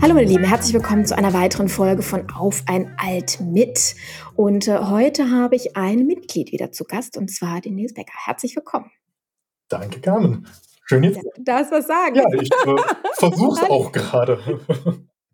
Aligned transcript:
Hallo 0.00 0.14
meine 0.14 0.28
Lieben, 0.28 0.44
herzlich 0.44 0.74
willkommen 0.74 1.04
zu 1.06 1.16
einer 1.18 1.32
weiteren 1.32 1.68
Folge 1.68 2.02
von 2.02 2.30
Auf 2.30 2.62
ein 2.66 2.94
Alt 2.98 3.40
mit. 3.40 3.96
Und 4.36 4.68
äh, 4.68 4.78
heute 4.78 5.30
habe 5.30 5.56
ich 5.56 5.76
ein 5.76 6.06
Mitglied 6.06 6.52
wieder 6.52 6.70
zu 6.70 6.84
Gast 6.84 7.16
und 7.16 7.28
zwar 7.32 7.60
den 7.60 7.74
Nils 7.74 7.94
Becker. 7.94 8.12
Herzlich 8.14 8.54
willkommen. 8.54 8.92
Danke, 9.68 10.00
Carmen. 10.00 10.46
Schön 10.84 11.02
jetzt. 11.02 11.16
Ja, 11.16 11.22
darfst 11.38 11.72
was 11.72 11.88
sagen? 11.88 12.14
Ja, 12.14 12.24
ich 12.32 12.48
äh, 12.48 12.76
versuche 13.14 13.60
es 13.60 13.62
auch 13.70 13.90
gerade. 13.90 14.60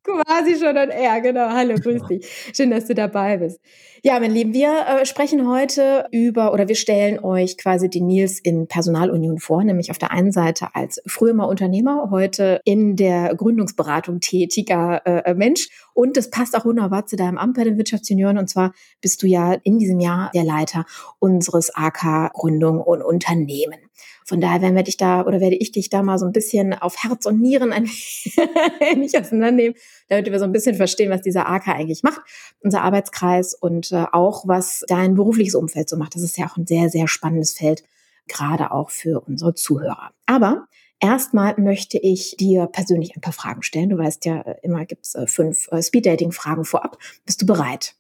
Quasi 0.04 0.58
schon 0.58 0.76
on 0.76 0.90
air, 0.90 1.22
genau. 1.22 1.48
Hallo, 1.48 1.76
grüß 1.82 2.02
dich. 2.08 2.26
Schön, 2.54 2.70
dass 2.70 2.84
du 2.84 2.94
dabei 2.94 3.38
bist. 3.38 3.58
Ja, 4.02 4.20
mein 4.20 4.32
Lieben, 4.32 4.52
wir 4.52 4.84
äh, 4.86 5.06
sprechen 5.06 5.48
heute 5.48 6.06
über 6.12 6.52
oder 6.52 6.68
wir 6.68 6.74
stellen 6.74 7.18
euch 7.24 7.56
quasi 7.56 7.88
die 7.88 8.02
Nils 8.02 8.38
in 8.38 8.68
Personalunion 8.68 9.38
vor, 9.38 9.64
nämlich 9.64 9.90
auf 9.90 9.96
der 9.96 10.10
einen 10.10 10.30
Seite 10.30 10.74
als 10.74 11.00
früher 11.06 11.32
mal 11.32 11.46
Unternehmer, 11.46 12.10
heute 12.10 12.60
in 12.66 12.96
der 12.96 13.34
Gründungsberatung 13.34 14.20
tätiger 14.20 15.00
äh, 15.06 15.32
Mensch. 15.32 15.70
Und 15.94 16.18
das 16.18 16.28
passt 16.28 16.54
auch 16.54 16.66
wunderbar 16.66 17.06
zu 17.06 17.16
deinem 17.16 17.38
Amt 17.38 17.56
bei 17.56 17.64
den 17.64 17.78
Wirtschaftsjunioren. 17.78 18.36
Und 18.36 18.50
zwar 18.50 18.74
bist 19.00 19.22
du 19.22 19.26
ja 19.26 19.54
in 19.62 19.78
diesem 19.78 20.00
Jahr 20.00 20.30
der 20.34 20.44
Leiter 20.44 20.84
unseres 21.18 21.74
AK 21.74 22.34
Gründung 22.34 22.82
und 22.82 23.02
Unternehmen. 23.02 23.83
Von 24.24 24.40
daher 24.40 24.62
werden 24.62 24.74
wir 24.74 24.82
dich 24.82 24.96
da 24.96 25.24
oder 25.24 25.40
werde 25.40 25.56
ich 25.56 25.72
dich 25.72 25.90
da 25.90 26.02
mal 26.02 26.18
so 26.18 26.26
ein 26.26 26.32
bisschen 26.32 26.72
auf 26.74 27.02
Herz 27.02 27.26
und 27.26 27.40
Nieren 27.40 27.72
ein 27.72 27.86
wenig 27.86 29.18
auseinandernehmen, 29.18 29.76
damit 30.08 30.30
wir 30.30 30.38
so 30.38 30.44
ein 30.44 30.52
bisschen 30.52 30.76
verstehen, 30.76 31.10
was 31.10 31.22
dieser 31.22 31.48
AK 31.48 31.68
eigentlich 31.68 32.02
macht, 32.02 32.20
unser 32.60 32.82
Arbeitskreis 32.82 33.54
und 33.54 33.92
äh, 33.92 34.04
auch 34.12 34.46
was 34.46 34.84
dein 34.88 35.14
berufliches 35.14 35.54
Umfeld 35.54 35.88
so 35.88 35.96
macht. 35.96 36.14
Das 36.14 36.22
ist 36.22 36.38
ja 36.38 36.46
auch 36.46 36.56
ein 36.56 36.66
sehr, 36.66 36.88
sehr 36.88 37.08
spannendes 37.08 37.52
Feld, 37.52 37.84
gerade 38.28 38.70
auch 38.70 38.90
für 38.90 39.20
unsere 39.20 39.54
Zuhörer. 39.54 40.12
Aber 40.26 40.66
Erstmal 41.00 41.54
möchte 41.58 41.98
ich 41.98 42.36
dir 42.38 42.66
persönlich 42.66 43.14
ein 43.14 43.20
paar 43.20 43.34
Fragen 43.34 43.62
stellen. 43.62 43.90
Du 43.90 43.98
weißt 43.98 44.24
ja, 44.24 44.40
äh, 44.40 44.54
immer 44.62 44.86
gibt 44.86 45.04
es 45.04 45.14
äh, 45.14 45.26
fünf 45.26 45.68
Speed-Dating-Fragen 45.78 46.64
vorab. 46.64 46.96
Bist 47.26 47.42
du 47.42 47.46
bereit? 47.46 47.94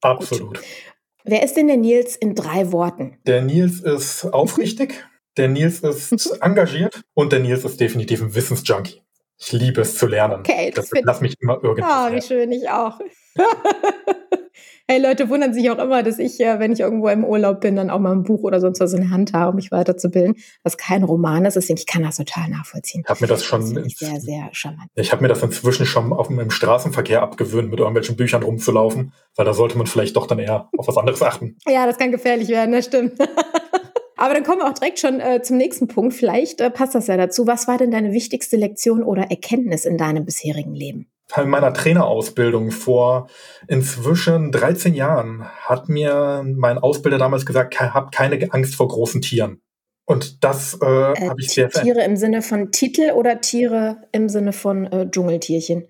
Absolut. 0.00 0.56
Gut. 0.56 0.64
Wer 1.24 1.42
ist 1.42 1.54
denn 1.54 1.66
der 1.66 1.76
Nils 1.76 2.16
in 2.16 2.34
drei 2.34 2.72
Worten? 2.72 3.18
Der 3.26 3.42
Nils 3.42 3.80
ist 3.80 4.24
aufrichtig, 4.32 5.06
der 5.38 5.48
Nils 5.48 5.80
ist 5.80 6.38
engagiert 6.42 7.02
und 7.14 7.32
der 7.32 7.40
Nils 7.40 7.64
ist 7.64 7.80
definitiv 7.80 8.20
ein 8.20 8.34
Wissensjunkie. 8.34 9.02
Ich 9.40 9.52
liebe 9.52 9.82
es 9.82 9.96
zu 9.96 10.06
lernen. 10.06 10.40
Okay, 10.40 10.72
das 10.74 10.90
lass 11.02 11.20
mich 11.20 11.36
immer 11.40 11.62
irgendwas. 11.62 12.10
Oh, 12.10 12.14
wie 12.14 12.22
schön, 12.22 12.50
ich 12.50 12.68
auch. 12.68 12.98
hey, 14.88 15.00
Leute 15.00 15.28
wundern 15.28 15.54
sich 15.54 15.70
auch 15.70 15.78
immer, 15.78 16.02
dass 16.02 16.18
ich, 16.18 16.40
wenn 16.40 16.72
ich 16.72 16.80
irgendwo 16.80 17.08
im 17.08 17.24
Urlaub 17.24 17.60
bin, 17.60 17.76
dann 17.76 17.88
auch 17.88 18.00
mal 18.00 18.10
ein 18.10 18.24
Buch 18.24 18.42
oder 18.42 18.58
sonst 18.58 18.80
was 18.80 18.94
in 18.94 19.02
der 19.02 19.10
Hand 19.10 19.34
habe, 19.34 19.50
um 19.50 19.54
mich 19.54 19.70
weiterzubilden, 19.70 20.34
was 20.64 20.76
kein 20.76 21.04
Roman 21.04 21.44
ist. 21.44 21.54
Deswegen, 21.54 21.78
ich 21.78 21.86
kann 21.86 22.02
das 22.02 22.16
total 22.16 22.48
nachvollziehen. 22.48 23.02
Ich 23.04 23.10
habe 23.10 23.20
mir 23.20 23.28
das 23.28 23.44
schon 23.44 23.74
das 23.74 23.92
sehr, 23.92 24.20
sehr 24.20 24.48
charmant. 24.50 24.90
Ich 24.96 25.12
habe 25.12 25.22
mir 25.22 25.28
das 25.28 25.40
inzwischen 25.40 25.86
schon 25.86 26.12
auf 26.12 26.26
dem 26.26 26.50
Straßenverkehr 26.50 27.22
abgewöhnt, 27.22 27.70
mit 27.70 27.78
irgendwelchen 27.78 28.16
Büchern 28.16 28.42
rumzulaufen, 28.42 29.12
weil 29.36 29.46
da 29.46 29.54
sollte 29.54 29.78
man 29.78 29.86
vielleicht 29.86 30.16
doch 30.16 30.26
dann 30.26 30.40
eher 30.40 30.68
auf 30.76 30.88
was 30.88 30.96
anderes 30.96 31.22
achten. 31.22 31.58
Ja, 31.68 31.86
das 31.86 31.96
kann 31.96 32.10
gefährlich 32.10 32.48
werden, 32.48 32.72
das 32.72 32.86
stimmt. 32.86 33.12
Aber 34.18 34.34
dann 34.34 34.42
kommen 34.42 34.58
wir 34.58 34.68
auch 34.68 34.74
direkt 34.74 34.98
schon 34.98 35.20
äh, 35.20 35.42
zum 35.42 35.56
nächsten 35.56 35.86
Punkt. 35.86 36.12
Vielleicht 36.12 36.60
äh, 36.60 36.70
passt 36.70 36.96
das 36.96 37.06
ja 37.06 37.16
dazu. 37.16 37.46
Was 37.46 37.68
war 37.68 37.78
denn 37.78 37.92
deine 37.92 38.12
wichtigste 38.12 38.56
Lektion 38.56 39.04
oder 39.04 39.30
Erkenntnis 39.30 39.84
in 39.84 39.96
deinem 39.96 40.24
bisherigen 40.24 40.74
Leben? 40.74 41.06
In 41.36 41.48
meiner 41.48 41.72
Trainerausbildung 41.72 42.72
vor 42.72 43.28
inzwischen 43.68 44.50
13 44.50 44.94
Jahren 44.94 45.44
hat 45.44 45.88
mir 45.88 46.42
mein 46.44 46.78
Ausbilder 46.78 47.18
damals 47.18 47.46
gesagt, 47.46 47.78
hab 47.78 48.10
keine 48.10 48.52
Angst 48.52 48.74
vor 48.74 48.88
großen 48.88 49.20
Tieren. 49.20 49.60
Und 50.08 50.42
das 50.42 50.78
äh, 50.82 50.86
äh, 50.86 51.28
habe 51.28 51.38
ich 51.38 51.50
sehr 51.50 51.68
Tiere 51.68 52.02
im 52.02 52.16
Sinne 52.16 52.40
von 52.40 52.72
Titel 52.72 53.12
oder 53.14 53.42
Tiere 53.42 53.98
im 54.10 54.30
Sinne 54.30 54.54
von 54.54 54.86
äh, 54.86 55.10
Dschungeltierchen? 55.10 55.86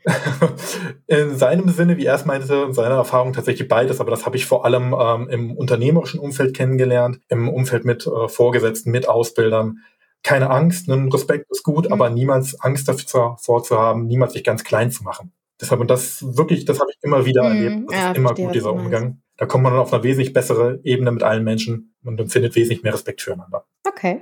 in 1.06 1.36
seinem 1.36 1.68
Sinne, 1.68 1.98
wie 1.98 2.06
er 2.06 2.16
es 2.16 2.24
meinte, 2.24 2.64
in 2.66 2.72
seiner 2.72 2.96
Erfahrung 2.96 3.32
tatsächlich 3.32 3.68
beides, 3.68 4.00
aber 4.00 4.10
das 4.10 4.26
habe 4.26 4.36
ich 4.36 4.44
vor 4.44 4.64
allem 4.64 4.92
ähm, 4.98 5.28
im 5.28 5.56
unternehmerischen 5.56 6.18
Umfeld 6.18 6.56
kennengelernt, 6.56 7.20
im 7.28 7.48
Umfeld 7.48 7.84
mit 7.84 8.08
äh, 8.08 8.26
Vorgesetzten, 8.26 8.90
mit 8.90 9.08
Ausbildern. 9.08 9.84
Keine 10.24 10.50
Angst, 10.50 10.88
ne? 10.88 11.08
Respekt 11.14 11.46
ist 11.50 11.62
gut, 11.62 11.86
mhm. 11.86 11.92
aber 11.92 12.10
niemals 12.10 12.60
Angst 12.60 12.88
davor 12.88 13.62
zu 13.62 13.78
haben, 13.78 14.06
niemals 14.08 14.32
sich 14.32 14.42
ganz 14.42 14.64
klein 14.64 14.90
zu 14.90 15.04
machen. 15.04 15.30
Deshalb, 15.60 15.80
und 15.80 15.90
das 15.90 16.24
wirklich, 16.36 16.64
das 16.64 16.80
habe 16.80 16.90
ich 16.90 16.98
immer 17.02 17.24
wieder 17.24 17.48
mhm. 17.48 17.56
erlebt. 17.56 17.90
Das 17.92 18.00
ja, 18.00 18.10
ist 18.10 18.16
immer 18.16 18.34
gut, 18.34 18.52
dieser 18.52 18.72
Umgang. 18.72 19.22
Da 19.38 19.46
kommt 19.46 19.62
man 19.62 19.72
dann 19.72 19.80
auf 19.80 19.92
eine 19.92 20.02
wesentlich 20.02 20.32
bessere 20.32 20.80
Ebene 20.82 21.12
mit 21.12 21.22
allen 21.22 21.44
Menschen 21.44 21.94
und 22.04 22.20
empfindet 22.20 22.56
wesentlich 22.56 22.82
mehr 22.82 22.92
Respekt 22.92 23.22
füreinander. 23.22 23.64
Okay. 23.86 24.20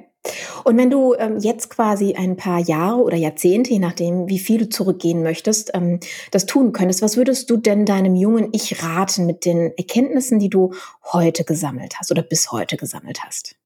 Und 0.65 0.77
wenn 0.77 0.91
du 0.91 1.15
ähm, 1.15 1.39
jetzt 1.39 1.71
quasi 1.71 2.15
ein 2.15 2.37
paar 2.37 2.61
Jahre 2.61 3.01
oder 3.01 3.17
Jahrzehnte, 3.17 3.71
je 3.71 3.79
nachdem, 3.79 4.29
wie 4.29 4.39
viel 4.39 4.59
du 4.59 4.69
zurückgehen 4.69 5.23
möchtest, 5.23 5.71
ähm, 5.75 6.01
das 6.33 6.45
tun 6.45 6.73
könntest, 6.73 7.01
was 7.01 7.17
würdest 7.17 7.49
du 7.49 7.57
denn 7.57 7.87
deinem 7.87 8.15
jungen 8.15 8.51
Ich 8.53 8.83
raten 8.83 9.27
mit 9.27 9.45
den 9.45 9.73
Erkenntnissen, 9.77 10.39
die 10.39 10.51
du 10.51 10.75
heute 11.13 11.45
gesammelt 11.45 11.95
hast 11.99 12.11
oder 12.11 12.23
bis 12.23 12.53
heute 12.53 12.77
gesammelt 12.77 13.25
hast? 13.25 13.57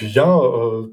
Ja, 0.00 0.40
äh, 0.40 0.88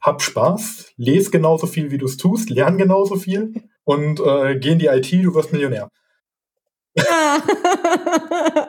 hab 0.00 0.22
Spaß, 0.22 0.92
lese 0.96 1.30
genauso 1.30 1.66
viel, 1.66 1.90
wie 1.90 1.98
du 1.98 2.06
es 2.06 2.16
tust, 2.16 2.50
lern 2.50 2.78
genauso 2.78 3.16
viel 3.16 3.54
und 3.84 4.20
äh, 4.20 4.56
geh 4.58 4.72
in 4.72 4.78
die 4.78 4.86
IT, 4.86 5.10
du 5.12 5.34
wirst 5.34 5.52
Millionär. 5.52 5.90
Ah, 7.08 7.40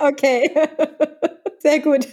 okay, 0.07 0.51
sehr 1.59 1.79
gut. 1.79 2.07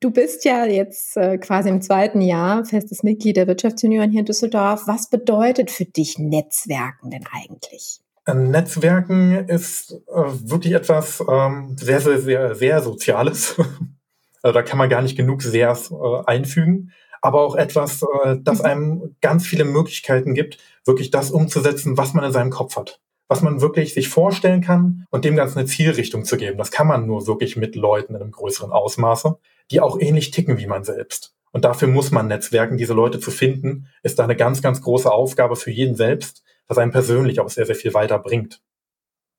Du 0.00 0.10
bist 0.10 0.44
ja 0.44 0.66
jetzt 0.66 1.16
äh, 1.16 1.38
quasi 1.38 1.68
im 1.68 1.80
zweiten 1.80 2.20
Jahr 2.20 2.64
festes 2.64 3.02
Mitglied 3.02 3.36
der 3.36 3.46
Wirtschaftsunion 3.46 4.10
hier 4.10 4.20
in 4.20 4.26
Düsseldorf. 4.26 4.82
Was 4.86 5.08
bedeutet 5.08 5.70
für 5.70 5.86
dich 5.86 6.18
Netzwerken 6.18 7.10
denn 7.10 7.24
eigentlich? 7.32 8.00
Ähm, 8.26 8.50
Netzwerken 8.50 9.48
ist 9.48 9.92
äh, 9.92 10.22
wirklich 10.50 10.74
etwas 10.74 11.24
ähm, 11.28 11.76
sehr, 11.78 12.00
sehr, 12.00 12.20
sehr, 12.20 12.54
sehr 12.54 12.82
Soziales. 12.82 13.56
also 14.42 14.54
da 14.54 14.62
kann 14.62 14.78
man 14.78 14.90
gar 14.90 15.02
nicht 15.02 15.16
genug 15.16 15.42
sehr 15.42 15.70
äh, 15.70 16.24
einfügen. 16.26 16.92
Aber 17.22 17.40
auch 17.40 17.56
etwas, 17.56 18.02
äh, 18.02 18.36
das 18.42 18.58
mhm. 18.58 18.64
einem 18.64 19.16
ganz 19.22 19.46
viele 19.46 19.64
Möglichkeiten 19.64 20.34
gibt, 20.34 20.58
wirklich 20.84 21.10
das 21.10 21.30
umzusetzen, 21.30 21.96
was 21.96 22.12
man 22.12 22.24
in 22.24 22.32
seinem 22.32 22.50
Kopf 22.50 22.76
hat 22.76 23.00
was 23.28 23.42
man 23.42 23.60
wirklich 23.60 23.94
sich 23.94 24.08
vorstellen 24.08 24.60
kann 24.60 25.06
und 25.10 25.24
dem 25.24 25.36
Ganzen 25.36 25.58
eine 25.58 25.68
Zielrichtung 25.68 26.24
zu 26.24 26.36
geben. 26.36 26.58
Das 26.58 26.70
kann 26.70 26.86
man 26.86 27.06
nur 27.06 27.26
wirklich 27.26 27.56
mit 27.56 27.74
Leuten 27.74 28.14
in 28.14 28.22
einem 28.22 28.30
größeren 28.30 28.72
Ausmaße, 28.72 29.38
die 29.70 29.80
auch 29.80 30.00
ähnlich 30.00 30.30
ticken 30.30 30.58
wie 30.58 30.66
man 30.66 30.84
selbst. 30.84 31.34
Und 31.52 31.64
dafür 31.64 31.88
muss 31.88 32.10
man 32.10 32.28
netzwerken. 32.28 32.76
Diese 32.76 32.92
Leute 32.92 33.18
zu 33.18 33.30
finden, 33.30 33.86
ist 34.02 34.18
da 34.18 34.24
eine 34.24 34.36
ganz, 34.36 34.62
ganz 34.62 34.82
große 34.82 35.10
Aufgabe 35.10 35.56
für 35.56 35.70
jeden 35.70 35.96
selbst, 35.96 36.42
was 36.68 36.78
einem 36.78 36.92
persönlich 36.92 37.40
auch 37.40 37.48
sehr, 37.48 37.66
sehr 37.66 37.74
viel 37.74 37.94
weiterbringt. 37.94 38.60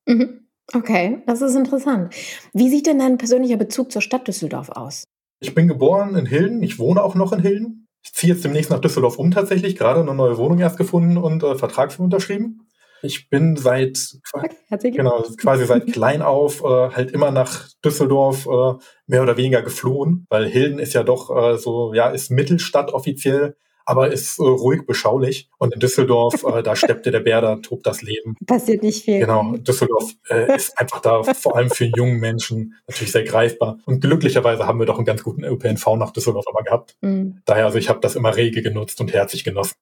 Mhm. 0.08 0.48
Okay, 0.74 1.22
das 1.28 1.42
ist 1.42 1.56
interessant. 1.56 2.14
Wie 2.54 2.70
sieht 2.70 2.88
denn 2.88 3.00
dein 3.00 3.18
persönlicher 3.18 3.56
Bezug 3.56 3.92
zur 3.92 4.02
Stadt 4.02 4.28
Düsseldorf 4.28 4.70
aus? 4.70 5.06
Ich 5.40 5.54
bin 5.56 5.68
geboren 5.68 6.16
in 6.16 6.26
Hilden, 6.26 6.62
ich 6.64 6.80
wohne 6.80 7.04
auch 7.04 7.16
noch 7.16 7.32
in 7.32 7.40
Hilden. 7.40 7.88
Ich 8.04 8.14
ziehe 8.14 8.34
jetzt 8.34 8.44
demnächst 8.44 8.72
nach 8.72 8.80
Düsseldorf 8.80 9.18
um 9.18 9.32
tatsächlich, 9.32 9.76
gerade 9.76 10.02
eine 10.02 10.14
neue 10.14 10.38
Wohnung 10.38 10.60
erst 10.60 10.78
gefunden 10.78 11.18
und 11.18 11.44
äh, 11.44 11.56
Vertrag 11.56 11.98
unterschrieben. 12.00 12.67
Ich 13.02 13.30
bin 13.30 13.56
seit 13.56 14.18
genau, 14.82 15.24
quasi 15.38 15.66
seit 15.66 15.88
klein 15.94 16.22
auf 16.22 16.64
äh, 16.64 16.90
halt 16.90 17.12
immer 17.12 17.32
nach 17.32 17.70
Düsseldorf 17.84 18.46
äh, 18.48 18.84
mehr 19.06 19.24
oder 19.24 19.38
weniger 19.38 19.62
geflohen, 19.62 20.26
weil 20.30 20.46
Hilden 20.46 20.80
ist 20.80 20.94
ja 20.94 21.04
doch 21.04 21.36
äh, 21.36 21.58
so, 21.58 21.94
ja, 21.94 22.10
ist 22.10 22.32
Mittelstadt 22.32 22.94
offiziell, 22.94 23.56
aber 23.88 24.12
ist 24.12 24.38
äh, 24.40 24.44
ruhig 24.44 24.86
beschaulich. 24.86 25.50
Und 25.58 25.74
in 25.74 25.80
Düsseldorf, 25.80 26.44
äh, 26.44 26.62
da 26.62 26.76
steppte 26.76 27.10
der 27.10 27.22
Bär, 27.22 27.42
da 27.42 27.56
tobt 27.56 27.88
das 27.88 28.02
Leben. 28.02 28.36
Passiert 28.46 28.84
nicht 28.84 29.06
viel. 29.06 29.20
Genau, 29.20 29.56
Düsseldorf 29.58 30.12
äh, 30.30 30.56
ist 30.56 30.78
einfach 30.78 31.00
da 31.00 31.24
vor 31.24 31.56
allem 31.56 31.70
für 31.70 31.86
jungen 31.86 32.20
Menschen 32.20 32.76
natürlich 32.86 33.14
sehr 33.14 33.24
greifbar. 33.24 33.80
Und 33.86 34.02
glücklicherweise 34.02 34.68
haben 34.68 34.80
wir 34.80 34.86
doch 34.86 34.98
einen 34.98 35.06
ganz 35.06 35.24
guten 35.24 35.46
ÖPNV 35.46 35.96
nach 35.96 36.12
Düsseldorf 36.12 36.46
aber 36.48 36.64
gehabt. 36.64 36.98
Mhm. 37.02 37.42
Daher, 37.46 37.66
also 37.66 37.78
ich 37.78 37.88
habe 37.88 38.02
das 38.02 38.16
immer 38.16 38.36
rege 38.36 38.62
genutzt 38.62 39.00
und 39.00 39.14
herzlich 39.14 39.46
genossen. 39.46 39.76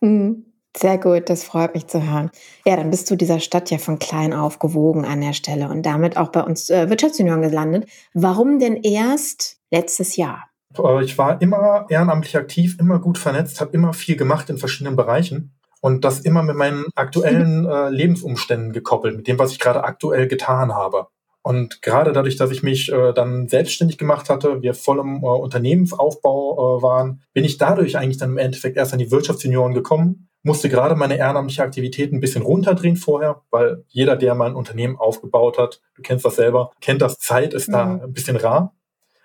Mhm. 0.00 0.53
Sehr 0.76 0.98
gut, 0.98 1.30
das 1.30 1.44
freut 1.44 1.74
mich 1.74 1.86
zu 1.86 2.02
hören. 2.02 2.30
Ja, 2.66 2.76
dann 2.76 2.90
bist 2.90 3.08
du 3.10 3.16
dieser 3.16 3.38
Stadt 3.38 3.70
ja 3.70 3.78
von 3.78 3.98
klein 3.98 4.32
auf 4.32 4.58
gewogen 4.58 5.04
an 5.04 5.20
der 5.20 5.32
Stelle 5.32 5.68
und 5.68 5.86
damit 5.86 6.16
auch 6.16 6.28
bei 6.28 6.42
uns 6.42 6.68
äh, 6.68 6.90
Wirtschaftsunion 6.90 7.42
gelandet. 7.42 7.88
Warum 8.12 8.58
denn 8.58 8.76
erst 8.76 9.58
letztes 9.70 10.16
Jahr? 10.16 10.48
Ich 11.02 11.16
war 11.16 11.40
immer 11.40 11.86
ehrenamtlich 11.88 12.36
aktiv, 12.36 12.76
immer 12.80 12.98
gut 12.98 13.18
vernetzt, 13.18 13.60
habe 13.60 13.70
immer 13.72 13.92
viel 13.92 14.16
gemacht 14.16 14.50
in 14.50 14.58
verschiedenen 14.58 14.96
Bereichen 14.96 15.54
und 15.80 16.04
das 16.04 16.20
immer 16.20 16.42
mit 16.42 16.56
meinen 16.56 16.86
aktuellen 16.96 17.66
äh, 17.70 17.90
Lebensumständen 17.90 18.72
gekoppelt, 18.72 19.16
mit 19.16 19.28
dem, 19.28 19.38
was 19.38 19.52
ich 19.52 19.60
gerade 19.60 19.84
aktuell 19.84 20.26
getan 20.26 20.74
habe. 20.74 21.06
Und 21.42 21.82
gerade 21.82 22.12
dadurch, 22.12 22.36
dass 22.36 22.50
ich 22.50 22.62
mich 22.62 22.90
äh, 22.90 23.12
dann 23.12 23.48
selbstständig 23.48 23.98
gemacht 23.98 24.30
hatte, 24.30 24.62
wir 24.62 24.74
voll 24.74 24.98
im 24.98 25.22
äh, 25.22 25.26
Unternehmensaufbau 25.26 26.78
äh, 26.78 26.82
waren, 26.82 27.22
bin 27.34 27.44
ich 27.44 27.58
dadurch 27.58 27.98
eigentlich 27.98 28.16
dann 28.16 28.30
im 28.30 28.38
Endeffekt 28.38 28.76
erst 28.76 28.94
an 28.94 28.98
die 28.98 29.10
Wirtschaftsjunioren 29.10 29.74
gekommen, 29.74 30.28
musste 30.44 30.68
gerade 30.68 30.94
meine 30.94 31.18
ehrenamtliche 31.18 31.62
Aktivität 31.62 32.12
ein 32.12 32.20
bisschen 32.20 32.42
runterdrehen 32.42 32.96
vorher, 32.96 33.42
weil 33.50 33.82
jeder, 33.88 34.14
der 34.14 34.34
mal 34.34 34.50
ein 34.50 34.54
Unternehmen 34.54 34.96
aufgebaut 34.96 35.58
hat, 35.58 35.80
du 35.96 36.02
kennst 36.02 36.24
das 36.24 36.36
selber, 36.36 36.70
kennt 36.80 37.02
das, 37.02 37.18
Zeit 37.18 37.54
ist 37.54 37.68
mhm. 37.68 37.72
da 37.72 38.00
ein 38.04 38.12
bisschen 38.12 38.36
rar. 38.36 38.74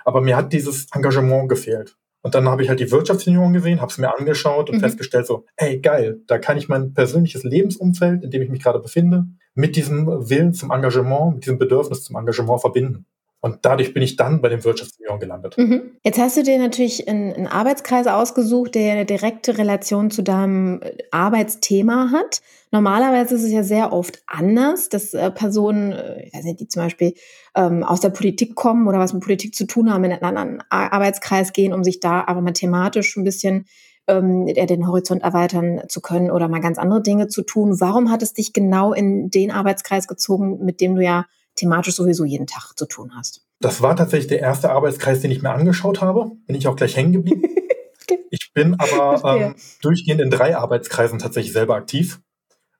Aber 0.06 0.22
mir 0.22 0.36
hat 0.36 0.54
dieses 0.54 0.88
Engagement 0.94 1.50
gefehlt. 1.50 1.98
Und 2.22 2.36
dann 2.36 2.50
habe 2.50 2.64
ich 2.64 2.70
halt 2.70 2.80
die 2.80 2.92
Wirtschaftsunion 2.92 3.54
gesehen, 3.54 3.80
habe 3.82 3.92
es 3.92 3.98
mir 3.98 4.18
angeschaut 4.18 4.70
und 4.70 4.78
mhm. 4.78 4.82
festgestellt 4.82 5.28
so, 5.28 5.46
ey 5.56 5.80
geil, 5.80 6.22
da 6.28 6.38
kann 6.38 6.58
ich 6.58 6.68
mein 6.68 6.94
persönliches 6.94 7.44
Lebensumfeld, 7.44 8.24
in 8.24 8.32
dem 8.32 8.42
ich 8.42 8.50
mich 8.50 8.64
gerade 8.64 8.80
befinde, 8.80 9.26
mit 9.54 9.76
diesem 9.76 10.08
Willen 10.30 10.54
zum 10.54 10.72
Engagement, 10.72 11.36
mit 11.36 11.46
diesem 11.46 11.58
Bedürfnis 11.58 12.04
zum 12.04 12.16
Engagement 12.16 12.62
verbinden. 12.62 13.06
Und 13.42 13.60
dadurch 13.62 13.94
bin 13.94 14.04
ich 14.04 14.18
dann 14.18 14.42
bei 14.42 14.50
den 14.50 14.66
Wirtschaftsunion 14.66 15.20
gelandet. 15.20 15.58
Mhm. 15.58 15.92
Jetzt 16.04 16.20
hast 16.20 16.36
du 16.36 16.44
dir 16.44 16.58
natürlich 16.58 17.08
einen, 17.08 17.34
einen 17.34 17.48
Arbeitskreis 17.48 18.06
ausgesucht, 18.08 18.76
der 18.76 18.92
eine 18.92 19.06
direkte 19.06 19.58
Relation 19.58 20.12
zu 20.12 20.24
deinem 20.24 20.82
äh, 20.82 20.98
Arbeitsthema 21.12 22.12
hat. 22.12 22.42
Normalerweise 22.72 23.36
ist 23.36 23.44
es 23.44 23.52
ja 23.52 23.64
sehr 23.64 23.94
oft 23.94 24.22
anders, 24.28 24.90
dass 24.90 25.14
äh, 25.14 25.32
Personen, 25.32 25.94
äh, 25.94 26.26
ich 26.26 26.34
weiß 26.34 26.44
nicht, 26.44 26.60
die 26.60 26.68
zum 26.68 26.84
Beispiel 26.84 27.14
ähm, 27.56 27.84
aus 27.84 28.02
der 28.02 28.10
Politik 28.10 28.56
kommen 28.56 28.88
oder 28.88 29.00
was 29.00 29.14
mit 29.14 29.24
Politik 29.24 29.56
zu 29.56 29.66
tun 29.66 29.92
haben, 29.92 30.04
in 30.04 30.12
einen 30.12 30.24
anderen 30.24 30.64
Arbeitskreis 30.70 31.54
gehen, 31.54 31.72
um 31.72 31.86
sich 31.86 32.02
da 32.02 32.26
aber 32.28 32.42
mal 32.42 32.52
thematisch 32.52 33.16
ein 33.16 33.24
bisschen 33.24 33.68
ähm, 34.08 34.48
den 34.48 34.86
Horizont 34.86 35.24
erweitern 35.24 35.84
zu 35.88 36.02
können 36.02 36.30
oder 36.30 36.50
mal 36.50 36.60
ganz 36.60 36.78
andere 36.78 37.02
Dinge 37.02 37.28
zu 37.30 37.44
tun. 37.44 37.80
Warum 37.80 38.12
hat 38.12 38.22
es 38.22 38.34
dich 38.34 38.52
genau 38.52 38.92
in 38.92 39.30
den 39.30 39.52
Arbeitskreis 39.52 40.08
gezogen, 40.08 40.66
mit 40.66 40.82
dem 40.82 40.96
du 40.96 41.04
ja 41.04 41.26
thematisch 41.60 41.96
sowieso 41.96 42.26
jeden 42.26 42.48
Tag 42.48 42.74
zu 42.76 42.86
tun 42.86 43.12
hast? 43.16 43.42
Das 43.60 43.82
war 43.82 43.96
tatsächlich 43.96 44.28
der 44.28 44.40
erste 44.40 44.72
Arbeitskreis, 44.72 45.20
den 45.20 45.32
ich 45.32 45.42
mir 45.42 45.52
angeschaut 45.52 46.02
habe. 46.02 46.32
Bin 46.48 46.56
ich 46.56 46.68
auch 46.68 46.76
gleich 46.76 46.96
hängen 46.96 47.14
geblieben. 47.14 47.44
okay. 48.02 48.20
Ich 48.32 48.52
bin 48.54 48.76
aber 48.80 49.38
ähm, 49.38 49.56
durchgehend 49.82 50.22
in 50.22 50.30
drei 50.30 50.56
Arbeitskreisen 50.56 51.20
tatsächlich 51.20 51.54
selber 51.54 51.76
aktiv. 51.76 52.22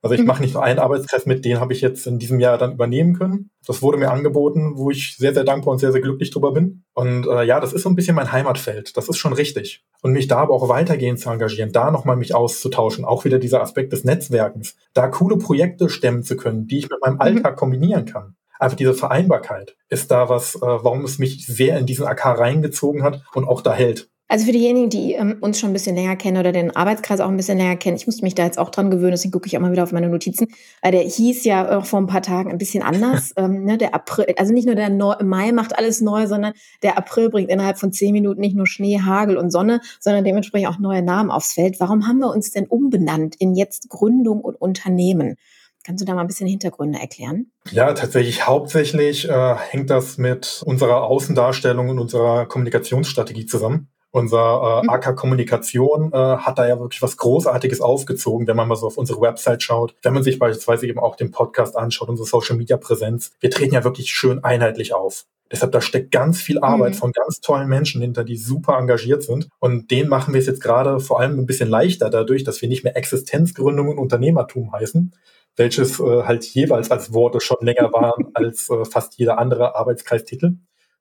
Also 0.02 0.14
ich 0.14 0.22
mhm. 0.22 0.28
mache 0.28 0.42
nicht 0.42 0.54
nur 0.54 0.62
einen 0.62 0.78
Arbeitskreis 0.78 1.26
mit, 1.26 1.44
den 1.44 1.60
habe 1.60 1.74
ich 1.74 1.82
jetzt 1.82 2.06
in 2.06 2.18
diesem 2.18 2.40
Jahr 2.40 2.56
dann 2.56 2.72
übernehmen 2.72 3.18
können. 3.18 3.50
Das 3.66 3.82
wurde 3.82 3.98
mir 3.98 4.10
angeboten, 4.10 4.72
wo 4.76 4.90
ich 4.90 5.16
sehr, 5.18 5.34
sehr 5.34 5.44
dankbar 5.44 5.72
und 5.72 5.78
sehr, 5.78 5.92
sehr 5.92 6.00
glücklich 6.00 6.30
drüber 6.30 6.52
bin. 6.52 6.84
Und 6.94 7.26
äh, 7.26 7.44
ja, 7.44 7.60
das 7.60 7.74
ist 7.74 7.82
so 7.82 7.90
ein 7.90 7.96
bisschen 7.96 8.16
mein 8.16 8.32
Heimatfeld. 8.32 8.96
Das 8.96 9.10
ist 9.10 9.18
schon 9.18 9.34
richtig. 9.34 9.84
Und 10.00 10.12
mich 10.12 10.26
da 10.26 10.38
aber 10.38 10.54
auch 10.54 10.70
weitergehend 10.70 11.20
zu 11.20 11.28
engagieren, 11.28 11.72
da 11.72 11.90
nochmal 11.90 12.16
mich 12.16 12.34
auszutauschen, 12.34 13.04
auch 13.04 13.26
wieder 13.26 13.38
dieser 13.38 13.60
Aspekt 13.60 13.92
des 13.92 14.04
Netzwerkens, 14.04 14.74
da 14.94 15.08
coole 15.08 15.36
Projekte 15.36 15.90
stemmen 15.90 16.22
zu 16.22 16.36
können, 16.36 16.66
die 16.66 16.78
ich 16.78 16.88
mit 16.88 17.00
meinem 17.02 17.14
mhm. 17.14 17.20
Alltag 17.20 17.56
kombinieren 17.56 18.06
kann 18.06 18.36
einfach 18.60 18.76
diese 18.76 18.94
Vereinbarkeit 18.94 19.76
ist 19.88 20.10
da 20.10 20.28
was, 20.28 20.56
äh, 20.56 20.60
warum 20.60 21.04
es 21.04 21.18
mich 21.18 21.46
sehr 21.46 21.78
in 21.78 21.86
diesen 21.86 22.06
AK 22.06 22.38
reingezogen 22.38 23.02
hat 23.02 23.22
und 23.34 23.48
auch 23.48 23.62
da 23.62 23.72
hält. 23.72 24.10
Also 24.30 24.46
für 24.46 24.52
diejenigen, 24.52 24.90
die 24.90 25.14
ähm, 25.14 25.38
uns 25.40 25.58
schon 25.58 25.70
ein 25.70 25.72
bisschen 25.72 25.96
länger 25.96 26.14
kennen 26.14 26.36
oder 26.36 26.52
den 26.52 26.76
Arbeitskreis 26.76 27.18
auch 27.18 27.26
ein 27.26 27.36
bisschen 27.36 27.58
länger 27.58 27.74
kennen, 27.74 27.96
ich 27.96 28.06
musste 28.06 28.22
mich 28.22 28.36
da 28.36 28.44
jetzt 28.44 28.60
auch 28.60 28.70
dran 28.70 28.88
gewöhnen, 28.88 29.10
deswegen 29.10 29.32
gucke 29.32 29.48
ich 29.48 29.56
auch 29.56 29.60
mal 29.60 29.72
wieder 29.72 29.82
auf 29.82 29.90
meine 29.90 30.08
Notizen. 30.08 30.46
Weil 30.82 30.92
der 30.92 31.00
hieß 31.00 31.42
ja 31.44 31.76
auch 31.76 31.84
vor 31.84 32.00
ein 32.00 32.06
paar 32.06 32.22
Tagen 32.22 32.48
ein 32.48 32.58
bisschen 32.58 32.84
anders. 32.84 33.32
ähm, 33.36 33.64
ne, 33.64 33.76
der 33.76 33.92
April, 33.92 34.26
also 34.38 34.52
nicht 34.52 34.66
nur 34.66 34.76
der 34.76 34.88
Neu 34.88 35.16
Mai 35.24 35.50
macht 35.50 35.76
alles 35.76 36.00
neu, 36.00 36.28
sondern 36.28 36.52
der 36.84 36.96
April 36.96 37.28
bringt 37.28 37.50
innerhalb 37.50 37.76
von 37.76 37.92
zehn 37.92 38.12
Minuten 38.12 38.40
nicht 38.40 38.54
nur 38.54 38.68
Schnee, 38.68 39.00
Hagel 39.00 39.36
und 39.36 39.50
Sonne, 39.50 39.80
sondern 39.98 40.22
dementsprechend 40.22 40.68
auch 40.68 40.78
neue 40.78 41.02
Namen 41.02 41.32
aufs 41.32 41.54
Feld. 41.54 41.80
Warum 41.80 42.06
haben 42.06 42.20
wir 42.20 42.30
uns 42.30 42.52
denn 42.52 42.66
umbenannt 42.66 43.34
in 43.40 43.56
jetzt 43.56 43.88
Gründung 43.88 44.42
und 44.42 44.54
Unternehmen? 44.54 45.38
Kannst 45.84 46.02
du 46.02 46.04
da 46.06 46.14
mal 46.14 46.20
ein 46.20 46.26
bisschen 46.26 46.46
Hintergründe 46.46 46.98
erklären? 46.98 47.50
Ja, 47.70 47.92
tatsächlich 47.94 48.46
hauptsächlich 48.46 49.28
äh, 49.28 49.54
hängt 49.54 49.88
das 49.88 50.18
mit 50.18 50.62
unserer 50.66 51.04
Außendarstellung 51.04 51.88
und 51.88 51.98
unserer 51.98 52.46
Kommunikationsstrategie 52.46 53.46
zusammen. 53.46 53.88
Unser 54.12 54.80
äh, 54.82 54.82
mhm. 54.82 54.90
AK 54.90 55.16
Kommunikation 55.16 56.12
äh, 56.12 56.16
hat 56.16 56.58
da 56.58 56.66
ja 56.66 56.78
wirklich 56.80 57.00
was 57.00 57.16
Großartiges 57.16 57.80
aufgezogen, 57.80 58.46
wenn 58.46 58.56
man 58.56 58.68
mal 58.68 58.74
so 58.74 58.88
auf 58.88 58.98
unsere 58.98 59.20
Website 59.20 59.62
schaut, 59.62 59.94
wenn 60.02 60.12
man 60.12 60.24
sich 60.24 60.38
beispielsweise 60.38 60.86
eben 60.86 60.98
auch 60.98 61.14
den 61.16 61.30
Podcast 61.30 61.76
anschaut, 61.76 62.08
unsere 62.08 62.26
Social 62.26 62.56
Media 62.56 62.76
Präsenz. 62.76 63.32
Wir 63.40 63.50
treten 63.50 63.74
ja 63.74 63.84
wirklich 63.84 64.10
schön 64.10 64.42
einheitlich 64.42 64.94
auf. 64.94 65.26
Deshalb, 65.52 65.72
da 65.72 65.80
steckt 65.80 66.12
ganz 66.12 66.40
viel 66.40 66.60
Arbeit 66.60 66.92
mhm. 66.92 66.98
von 66.98 67.12
ganz 67.12 67.40
tollen 67.40 67.68
Menschen 67.68 68.00
hinter, 68.00 68.24
die 68.24 68.36
super 68.36 68.78
engagiert 68.78 69.22
sind. 69.22 69.48
Und 69.58 69.90
denen 69.90 70.08
machen 70.08 70.34
wir 70.34 70.40
es 70.40 70.46
jetzt 70.46 70.62
gerade 70.62 71.00
vor 71.00 71.20
allem 71.20 71.38
ein 71.38 71.46
bisschen 71.46 71.68
leichter 71.68 72.10
dadurch, 72.10 72.44
dass 72.44 72.60
wir 72.62 72.68
nicht 72.68 72.84
mehr 72.84 72.96
Existenzgründung 72.96 73.88
und 73.88 73.98
Unternehmertum 73.98 74.72
heißen, 74.72 75.12
welches 75.60 76.00
äh, 76.00 76.22
halt 76.24 76.44
jeweils 76.46 76.90
als 76.90 77.12
Worte 77.12 77.40
schon 77.40 77.58
länger 77.60 77.92
waren 77.92 78.30
als 78.34 78.68
äh, 78.68 78.84
fast 78.84 79.16
jeder 79.16 79.38
andere 79.38 79.76
Arbeitskreistitel. 79.76 80.56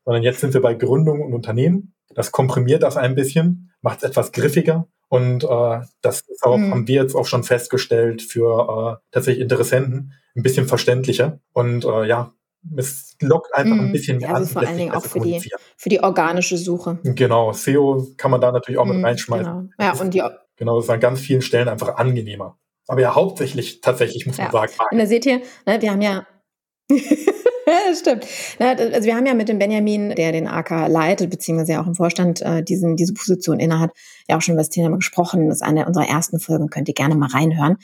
Sondern 0.06 0.22
jetzt 0.22 0.42
sind 0.42 0.54
wir 0.54 0.62
bei 0.62 0.76
Gründung 0.76 1.22
und 1.22 1.34
Unternehmen. 1.34 1.96
Das 2.14 2.32
komprimiert 2.32 2.84
das 2.84 2.98
ein 2.98 3.16
bisschen, 3.16 3.72
macht 3.82 4.00
es 4.00 4.04
etwas 4.04 4.32
griffiger. 4.32 4.88
Und 5.08 5.44
äh, 5.44 5.80
das 6.02 6.22
ist 6.22 6.44
auch, 6.44 6.58
mhm. 6.58 6.72
haben 6.72 6.88
wir 6.88 7.02
jetzt 7.02 7.16
auch 7.16 7.26
schon 7.26 7.44
festgestellt, 7.44 8.22
für 8.22 9.00
äh, 9.02 9.06
tatsächlich 9.12 9.42
Interessenten 9.42 10.14
ein 10.36 10.44
bisschen 10.44 10.68
verständlicher. 10.68 11.40
Und 11.54 11.86
äh, 11.86 12.06
ja, 12.06 12.34
es 12.76 13.16
lockt 13.22 13.54
einfach 13.56 13.76
mhm. 13.76 13.86
ein 13.86 13.92
bisschen 13.92 14.18
mehr 14.18 14.36
also 14.36 14.44
an. 14.44 14.48
vor 14.50 14.68
allen 14.68 14.78
Dingen 14.78 14.92
auch 14.92 15.06
für 15.06 15.20
die, 15.20 15.42
für 15.78 15.90
die 15.90 16.04
organische 16.04 16.58
Suche. 16.58 17.00
Genau, 17.04 17.54
SEO 17.54 18.08
kann 18.18 18.32
man 18.32 18.42
da 18.42 18.52
natürlich 18.52 18.78
auch 18.78 18.86
mhm, 18.86 18.98
mit 18.98 19.06
reinschmeißen. 19.06 19.74
Genau. 19.78 19.94
Ja, 19.94 20.00
und 20.00 20.14
die, 20.14 20.22
genau, 20.58 20.76
das 20.76 20.86
ist 20.86 20.92
an 20.92 21.00
ganz 21.00 21.20
vielen 21.22 21.42
Stellen 21.42 21.70
einfach 21.70 21.96
angenehmer. 21.96 22.59
Aber 22.90 23.02
ja, 23.02 23.14
hauptsächlich 23.14 23.82
tatsächlich, 23.82 24.26
muss 24.26 24.38
ja. 24.38 24.46
man 24.46 24.52
sagen. 24.52 24.74
Und 24.92 24.98
da 24.98 25.06
seht 25.06 25.26
ihr, 25.28 25.42
ne, 25.66 25.80
wir 25.80 25.92
haben 25.92 26.02
ja 26.02 26.26
das 27.90 28.00
stimmt. 28.00 28.26
Also 28.60 29.06
wir 29.06 29.16
haben 29.16 29.26
ja 29.26 29.34
mit 29.34 29.50
dem 29.50 29.60
Benjamin, 29.60 30.10
der 30.16 30.32
den 30.32 30.48
AK 30.48 30.88
leitet, 30.88 31.30
beziehungsweise 31.30 31.80
auch 31.80 31.88
im 31.88 31.96
Vorstand 31.96 32.42
äh, 32.42 32.64
diesen, 32.64 32.96
diese 32.96 33.14
Position 33.14 33.60
innehat, 33.60 33.92
ja 34.28 34.38
auch 34.38 34.42
schon 34.42 34.54
über 34.54 34.62
das 34.62 34.70
Thema 34.70 34.96
gesprochen. 34.96 35.48
Das 35.50 35.58
ist 35.58 35.62
eine 35.62 35.86
unserer 35.86 36.08
ersten 36.08 36.40
Folgen, 36.40 36.70
könnt 36.70 36.88
ihr 36.88 36.94
gerne 36.94 37.16
mal 37.16 37.30
reinhören. 37.30 37.78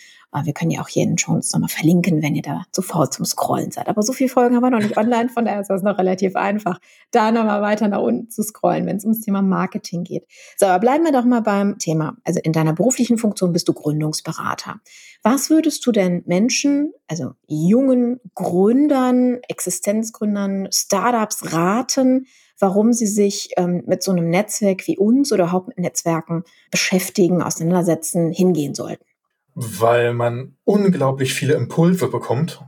Wir 0.44 0.54
können 0.54 0.72
ja 0.72 0.82
auch 0.82 0.90
hier 0.90 1.04
in 1.04 1.12
den 1.12 1.18
Shows 1.18 1.54
nochmal 1.54 1.70
verlinken, 1.70 2.22
wenn 2.22 2.36
ihr 2.36 2.42
da 2.42 2.64
zu 2.72 2.82
faul 2.82 3.10
zum 3.10 3.24
Scrollen 3.26 3.72
seid. 3.72 3.88
Aber 3.88 4.02
so 4.02 4.12
viele 4.12 4.30
Folgen 4.30 4.56
haben 4.56 4.64
wir 4.64 4.70
noch 4.70 4.80
nicht 4.80 4.98
online, 4.98 5.30
von 5.30 5.46
daher 5.46 5.62
ist 5.62 5.70
das 5.70 5.82
noch 5.82 5.98
relativ 5.98 6.36
einfach, 6.36 6.80
da 7.12 7.32
nochmal 7.32 7.62
weiter 7.62 7.88
nach 7.88 8.02
unten 8.02 8.30
zu 8.30 8.44
scrollen, 8.44 8.86
wenn 8.86 8.98
es 8.98 9.06
ums 9.06 9.22
Thema 9.22 9.42
Marketing 9.42 10.04
geht. 10.04 10.26
So, 10.58 10.66
aber 10.66 10.80
bleiben 10.80 11.06
wir 11.06 11.14
doch 11.14 11.24
mal 11.24 11.42
beim 11.42 11.78
Thema. 11.78 12.18
Also 12.26 12.42
in 12.44 12.52
deiner 12.52 12.74
beruflichen 12.74 13.18
Funktion 13.18 13.54
bist 13.54 13.68
du 13.70 13.74
Gründungsberater. 13.74 14.82
Was 15.26 15.50
würdest 15.50 15.86
du 15.88 15.92
denn 15.92 16.22
Menschen, 16.28 16.94
also 17.08 17.32
jungen 17.48 18.22
Gründern, 18.36 19.40
Existenzgründern, 19.48 20.70
Startups 20.72 21.52
raten, 21.52 22.28
warum 22.60 22.94
sie 22.94 23.08
sich 23.08 23.50
ähm, 23.58 23.84
mit 23.88 24.04
so 24.04 24.12
einem 24.12 24.30
Netzwerk 24.30 24.86
wie 24.88 25.00
uns 25.00 25.34
oder 25.34 25.46
überhaupt 25.46 25.70
mit 25.70 25.80
Netzwerken 25.80 26.44
beschäftigen, 26.70 27.42
auseinandersetzen, 27.42 28.32
hingehen 28.32 28.76
sollten? 28.76 29.04
weil 29.56 30.14
man 30.14 30.58
unglaublich 30.66 31.34
viele 31.34 31.56
Impulse 31.56 32.10
bekommt, 32.10 32.62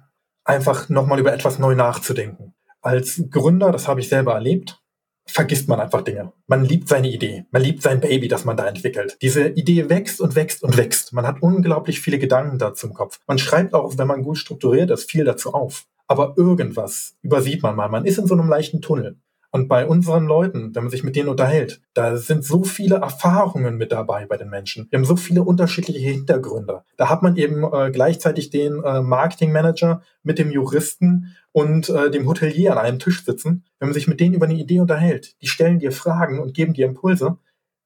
einfach 0.45 0.87
nochmal 0.89 1.19
über 1.19 1.33
etwas 1.33 1.59
neu 1.59 1.75
nachzudenken. 1.75 2.55
Als 2.81 3.21
Gründer, 3.29 3.71
das 3.71 3.87
habe 3.87 3.99
ich 3.99 4.07
selber 4.07 4.33
erlebt, 4.33 4.81
vergisst 5.27 5.67
man 5.67 5.79
einfach 5.79 6.01
Dinge. 6.01 6.31
Man 6.47 6.65
liebt 6.65 6.87
seine 6.87 7.09
Idee, 7.09 7.45
man 7.51 7.61
liebt 7.61 7.81
sein 7.81 7.99
Baby, 7.99 8.27
das 8.27 8.45
man 8.45 8.57
da 8.57 8.65
entwickelt. 8.67 9.17
Diese 9.21 9.47
Idee 9.47 9.89
wächst 9.89 10.21
und 10.21 10.35
wächst 10.35 10.63
und 10.63 10.77
wächst. 10.77 11.13
Man 11.13 11.27
hat 11.27 11.41
unglaublich 11.41 12.01
viele 12.01 12.19
Gedanken 12.19 12.57
dazu 12.57 12.87
im 12.87 12.93
Kopf. 12.93 13.19
Man 13.27 13.37
schreibt 13.37 13.73
auch, 13.73 13.97
wenn 13.97 14.07
man 14.07 14.23
gut 14.23 14.37
strukturiert 14.37 14.89
ist, 14.91 15.09
viel 15.09 15.25
dazu 15.25 15.53
auf. 15.53 15.85
Aber 16.07 16.35
irgendwas 16.37 17.17
übersieht 17.21 17.61
man 17.61 17.75
mal. 17.75 17.89
Man 17.89 18.05
ist 18.05 18.17
in 18.17 18.27
so 18.27 18.33
einem 18.33 18.47
leichten 18.47 18.81
Tunnel. 18.81 19.17
Und 19.51 19.69
bei 19.69 19.85
unseren 19.85 20.25
Leuten, 20.25 20.75
wenn 20.75 20.83
man 20.83 20.91
sich 20.91 21.03
mit 21.03 21.15
denen 21.15 21.29
unterhält, 21.29 21.81
da 21.93 22.17
sind 22.17 22.43
so 22.43 22.63
viele 22.63 22.97
Erfahrungen 22.97 23.77
mit 23.77 23.91
dabei 23.91 24.25
bei 24.25 24.35
den 24.35 24.49
Menschen. 24.49 24.87
Wir 24.89 24.99
haben 24.99 25.05
so 25.05 25.15
viele 25.15 25.43
unterschiedliche 25.43 25.99
Hintergründe. 25.99 26.83
Da 26.97 27.09
hat 27.09 27.23
man 27.23 27.37
eben 27.37 27.63
äh, 27.63 27.89
gleichzeitig 27.91 28.49
den 28.49 28.83
äh, 28.83 29.01
Marketingmanager 29.01 30.01
mit 30.21 30.37
dem 30.37 30.51
Juristen 30.51 31.35
und 31.53 31.89
äh, 31.89 32.11
dem 32.11 32.27
Hotelier 32.27 32.73
an 32.73 32.77
einem 32.77 32.99
Tisch 32.99 33.23
sitzen. 33.23 33.63
Wenn 33.79 33.89
man 33.89 33.93
sich 33.93 34.07
mit 34.07 34.19
denen 34.19 34.35
über 34.35 34.45
eine 34.45 34.59
Idee 34.59 34.81
unterhält, 34.81 35.41
die 35.41 35.47
stellen 35.47 35.79
dir 35.79 35.91
Fragen 35.91 36.39
und 36.39 36.53
geben 36.53 36.73
dir 36.73 36.85
Impulse, 36.85 37.37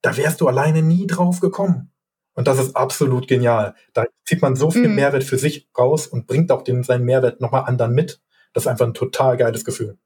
da 0.02 0.16
wärst 0.16 0.40
du 0.40 0.48
alleine 0.48 0.82
nie 0.82 1.06
drauf 1.06 1.40
gekommen. 1.40 1.92
Und 2.34 2.48
das 2.48 2.58
ist 2.58 2.76
absolut 2.76 3.28
genial. 3.28 3.74
Da 3.92 4.04
zieht 4.24 4.42
man 4.42 4.56
so 4.56 4.70
viel 4.70 4.88
mhm. 4.88 4.96
Mehrwert 4.96 5.24
für 5.24 5.38
sich 5.38 5.68
raus 5.78 6.06
und 6.06 6.26
bringt 6.26 6.50
auch 6.50 6.62
den, 6.62 6.82
seinen 6.82 7.04
Mehrwert 7.04 7.40
nochmal 7.40 7.64
anderen 7.64 7.94
mit. 7.94 8.20
Das 8.52 8.64
ist 8.64 8.66
einfach 8.66 8.86
ein 8.86 8.94
total 8.94 9.36
geiles 9.36 9.64
Gefühl. 9.64 9.98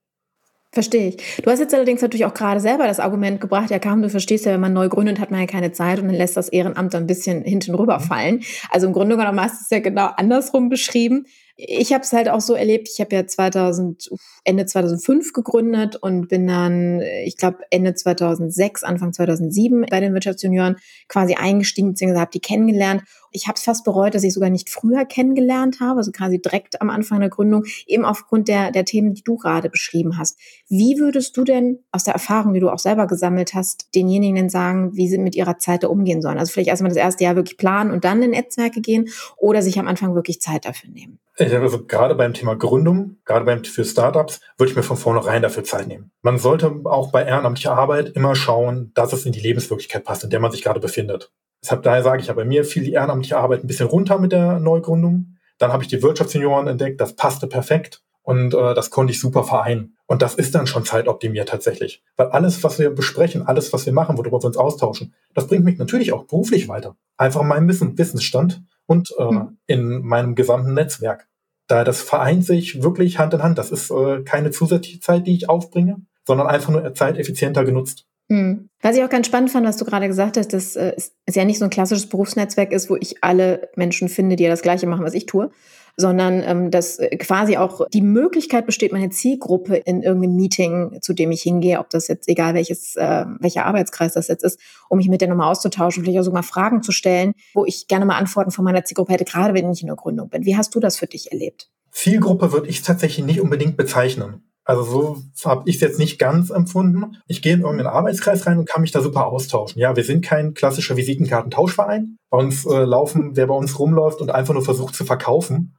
Verstehe 0.77 1.09
ich. 1.09 1.17
Du 1.43 1.51
hast 1.51 1.59
jetzt 1.59 1.73
allerdings 1.73 2.03
natürlich 2.03 2.27
auch 2.27 2.35
gerade 2.35 2.61
selber 2.61 2.87
das 2.87 3.01
Argument 3.01 3.41
gebracht, 3.41 3.71
ja 3.71 3.79
Karim, 3.79 4.03
du 4.03 4.11
verstehst 4.11 4.45
ja, 4.45 4.53
wenn 4.53 4.61
man 4.61 4.75
neu 4.75 4.91
gründet, 4.91 5.21
hat 5.21 5.31
man 5.31 5.41
ja 5.41 5.47
keine 5.47 5.73
Zeit 5.73 5.99
und 5.99 6.09
dann 6.09 6.15
lässt 6.15 6.37
das 6.37 6.51
Ehrenamt 6.51 6.95
ein 6.95 7.07
bisschen 7.07 7.45
hinten 7.45 7.75
rüberfallen. 7.75 8.43
Also 8.71 8.87
im 8.87 8.93
Grunde 8.93 9.17
genommen 9.17 9.41
hast 9.41 9.55
du 9.55 9.63
es 9.63 9.71
ja 9.71 9.79
genau 9.79 10.11
andersrum 10.19 10.69
beschrieben. 10.69 11.25
Ich 11.57 11.95
habe 11.95 12.05
es 12.05 12.13
halt 12.13 12.29
auch 12.29 12.43
so 12.43 12.53
erlebt, 12.53 12.91
ich 12.93 13.01
habe 13.01 13.17
ja 13.17 13.27
2000, 13.27 14.11
Ende 14.45 14.67
2005 14.67 15.33
gegründet 15.33 15.97
und 15.97 16.29
bin 16.29 16.47
dann, 16.47 17.01
ich 17.25 17.39
glaube, 17.39 17.61
Ende 17.71 17.95
2006, 17.95 18.85
Anfang 18.85 19.15
2007 19.15 19.87
bei 19.91 20.01
den 20.01 20.13
Wirtschaftsjunioren 20.13 20.77
quasi 21.09 21.37
eingestiegen, 21.37 21.93
beziehungsweise 21.93 22.21
habe 22.21 22.33
die 22.35 22.41
kennengelernt 22.41 23.05
ich 23.37 23.47
habe 23.47 23.57
es 23.57 23.63
fast 23.63 23.85
bereut, 23.85 24.15
dass 24.15 24.25
ich 24.25 24.33
sogar 24.33 24.51
nicht 24.51 24.71
früher 24.71 25.05
kennengelernt 25.05 25.81
habe, 25.81 25.99
also 25.99 26.11
quasi 26.11 26.41
direkt 26.41 26.81
am 26.81 26.91
Anfang 26.91 27.21
der 27.21 27.29
Gründung, 27.29 27.65
eben 27.87 28.05
aufgrund 28.05 28.49
der, 28.49 28.73
der 28.73 28.85
Themen, 28.85 29.15
die 29.15 29.23
du 29.23 29.37
gerade 29.37 29.69
beschrieben 29.69 30.19
hast. 30.19 30.39
Wie 30.69 30.99
würdest 30.99 31.37
du 31.37 31.45
denn 31.45 31.81
aus 31.93 32.05
der 32.05 32.15
Erfahrung, 32.15 32.55
die 32.55 32.61
du 32.61 32.71
auch 32.71 32.79
selber 32.79 33.07
gesammelt 33.07 33.55
hast, 33.55 33.95
denjenigen 33.95 34.49
sagen, 34.49 34.97
wie 34.97 35.09
sie 35.09 35.19
mit 35.19 35.37
ihrer 35.37 35.59
Zeit 35.59 35.83
da 35.83 35.89
umgehen 35.89 36.23
sollen? 36.23 36.39
Also 36.39 36.53
vielleicht 36.53 36.71
erstmal 36.71 36.89
das 36.89 36.97
erste 36.97 37.25
Jahr 37.25 37.37
wirklich 37.37 37.59
planen 37.59 37.91
und 37.91 38.05
dann 38.05 38.23
in 38.23 38.31
Netzwerke 38.31 38.81
gehen 38.81 39.09
oder 39.37 39.61
sich 39.63 39.79
am 39.79 39.87
Anfang 39.87 40.15
wirklich 40.15 40.41
Zeit 40.41 40.65
dafür 40.65 40.91
nehmen? 40.91 41.19
Also 41.39 41.85
gerade 41.85 42.15
beim 42.15 42.33
Thema 42.33 42.57
Gründung, 42.57 43.19
gerade 43.27 43.45
beim 43.45 43.63
für 43.63 43.85
Startups, 43.85 44.41
würde 44.57 44.71
ich 44.71 44.77
mir 44.77 44.83
von 44.83 44.97
vornherein 44.97 45.43
dafür 45.43 45.65
Zeit 45.65 45.87
nehmen. 45.87 46.11
Man 46.23 46.39
sollte 46.39 46.81
auch 46.85 47.13
bei 47.13 47.25
ehrenamtlicher 47.25 47.77
Arbeit 47.77 48.09
immer 48.11 48.35
schauen, 48.35 48.93
dass 48.95 49.13
es 49.13 49.27
in 49.27 49.33
die 49.33 49.41
Lebenswirklichkeit 49.41 50.05
passt, 50.05 50.25
in 50.25 50.31
der 50.31 50.41
man 50.41 50.51
sich 50.51 50.63
gerade 50.63 50.81
befindet. 50.81 51.31
Deshalb 51.63 51.83
daher 51.83 52.03
sage 52.03 52.21
ich 52.23 52.29
ja, 52.29 52.35
bei 52.35 52.45
mir 52.45 52.65
fiel 52.65 52.85
die 52.85 52.93
ehrenamtliche 52.93 53.39
Arbeit 53.39 53.65
ein 53.65 53.67
bisschen 53.67 53.89
runter 53.89 54.19
mit 54.19 54.33
der 54.33 54.59
Neugründung. 54.61 55.37
Dann 55.59 55.73
habe 55.73 55.83
ich 55.83 55.89
die 55.89 56.03
Wirtschaftssenioren 56.03 56.67
entdeckt, 56.69 57.01
das 57.01 57.15
passte 57.15 57.47
perfekt 57.47 58.03
und 58.23 58.55
äh, 58.55 58.75
das 58.75 58.91
konnte 58.91 59.13
ich 59.13 59.21
super 59.21 59.45
vereinen. 59.45 59.97
Und 60.07 60.21
das 60.23 60.35
ist 60.35 60.55
dann 60.55 60.67
schon 60.67 60.85
zeitoptimiert 60.85 61.49
tatsächlich. 61.49 62.03
Weil 62.17 62.29
alles, 62.29 62.63
was 62.63 62.79
wir 62.79 62.91
besprechen, 62.91 63.47
alles, 63.47 63.73
was 63.73 63.87
wir 63.87 63.93
machen, 63.93 64.19
worüber 64.19 64.41
wir 64.41 64.47
uns 64.47 64.57
austauschen, 64.57 65.15
das 65.35 65.47
bringt 65.47 65.65
mich 65.65 65.79
natürlich 65.79 66.13
auch 66.13 66.25
beruflich 66.25 66.69
weiter. 66.69 66.97
Einfach 67.17 67.43
in 67.43 67.49
meinem 67.49 67.69
Wissen, 67.69 67.97
Wissensstand 67.97 68.63
und 68.87 69.15
äh, 69.19 69.25
mhm. 69.25 69.59
in 69.67 70.03
meinem 70.03 70.35
gesamten 70.35 70.75
Netzwerk. 70.75 71.29
Da 71.69 71.85
das 71.85 72.03
vereint 72.03 72.45
sich 72.45 72.83
wirklich 72.83 73.19
Hand 73.19 73.35
in 73.35 73.43
Hand. 73.43 73.59
Das 73.59 73.71
ist 73.71 73.91
äh, 73.91 74.23
keine 74.23 74.51
zusätzliche 74.51 75.01
Zeit, 75.01 75.27
die 75.27 75.35
ich 75.35 75.49
aufbringe, 75.49 75.97
sondern 76.25 76.47
einfach 76.47 76.71
nur 76.71 76.95
Zeit 76.95 77.17
effizienter 77.17 77.65
genutzt. 77.65 78.07
Mhm. 78.29 78.69
Was 78.81 78.97
ich 78.97 79.03
auch 79.03 79.09
ganz 79.09 79.27
spannend 79.27 79.51
fand, 79.51 79.67
was 79.67 79.77
du 79.77 79.85
gerade 79.85 80.09
gesagt 80.09 80.37
hast, 80.37 80.53
dass 80.53 80.77
äh, 80.77 80.95
es 80.97 81.35
ja 81.35 81.45
nicht 81.45 81.59
so 81.59 81.65
ein 81.65 81.71
klassisches 81.71 82.09
Berufsnetzwerk 82.09 82.73
ist, 82.73 82.91
wo 82.91 82.97
ich 82.97 83.23
alle 83.23 83.69
Menschen 83.77 84.09
finde, 84.09 84.37
die 84.37 84.45
ja 84.45 84.51
das 84.51 84.63
Gleiche 84.63 84.87
machen, 84.87 85.05
was 85.05 85.15
ich 85.15 85.27
tue, 85.27 85.51
sondern 85.97 86.43
ähm, 86.45 86.71
dass 86.71 86.99
äh, 86.99 87.17
quasi 87.17 87.57
auch 87.57 87.87
die 87.93 88.03
Möglichkeit 88.03 88.67
besteht, 88.67 88.93
meine 88.93 89.11
Zielgruppe 89.11 89.77
in 89.77 90.03
irgendeinem 90.03 90.37
Meeting, 90.37 90.99
zu 91.01 91.15
dem 91.15 91.31
ich 91.31 91.43
hingehe, 91.43 91.79
ob 91.79 91.91
das 91.91 92.09
jetzt 92.09 92.29
egal 92.29 92.55
welches, 92.55 92.97
äh, 92.97 93.25
welcher 93.39 93.65
Arbeitskreis 93.65 94.15
das 94.15 94.29
jetzt 94.29 94.45
ist, 94.45 94.61
um 94.89 94.99
mich 94.99 95.09
mit 95.09 95.21
der 95.21 95.29
nochmal 95.29 95.51
auszutauschen, 95.51 96.03
vielleicht 96.03 96.21
auch 96.21 96.25
sogar 96.25 96.43
Fragen 96.43 96.83
zu 96.83 96.93
stellen, 96.93 97.33
wo 97.55 97.65
ich 97.65 97.87
gerne 97.87 98.07
mal 98.07 98.19
Antworten 98.19 98.51
von 98.51 98.65
meiner 98.65 98.85
Zielgruppe 98.85 99.13
hätte, 99.13 99.25
gerade 99.25 99.55
wenn 99.55 99.71
ich 99.71 99.83
in 99.83 99.89
der 99.89 99.97
Gründung 99.97 100.29
bin. 100.29 100.45
Wie 100.45 100.57
hast 100.57 100.75
du 100.75 100.81
das 100.81 100.97
für 100.97 101.07
dich 101.07 101.33
erlebt? 101.33 101.71
Zielgruppe 101.93 102.53
würde 102.53 102.69
ich 102.69 102.83
tatsächlich 102.83 103.25
nicht 103.25 103.41
unbedingt 103.41 103.77
bezeichnen. 103.77 104.46
Also 104.67 104.83
so 104.83 105.23
habe 105.49 105.63
ich 105.67 105.77
es 105.77 105.81
jetzt 105.81 105.99
nicht 106.01 106.19
ganz 106.19 106.51
empfunden. 106.51 107.19
Ich 107.29 107.41
gehe 107.41 107.55
in 107.55 107.61
irgendeinen 107.61 107.89
Arbeitskreis 107.89 108.47
rein 108.47 108.59
und 108.59 108.69
kann 108.69 108.83
mich 108.83 108.91
da 108.91 109.01
super 109.01 109.29
austauschen. 109.29 109.81
Ja, 109.81 109.95
wir 109.95 110.03
sind 110.03 110.25
kein 110.25 110.55
klassischer 110.55 110.97
Visitenkartentauschverein. 110.97 112.17
Bei 112.31 112.39
uns 112.39 112.67
äh, 112.67 112.85
laufen, 112.85 113.37
wer 113.37 113.47
bei 113.47 113.55
uns 113.55 113.79
rumläuft 113.79 114.21
und 114.21 114.33
einfach 114.33 114.55
nur 114.55 114.65
versucht 114.65 114.97
zu 114.97 115.05
verkaufen, 115.05 115.77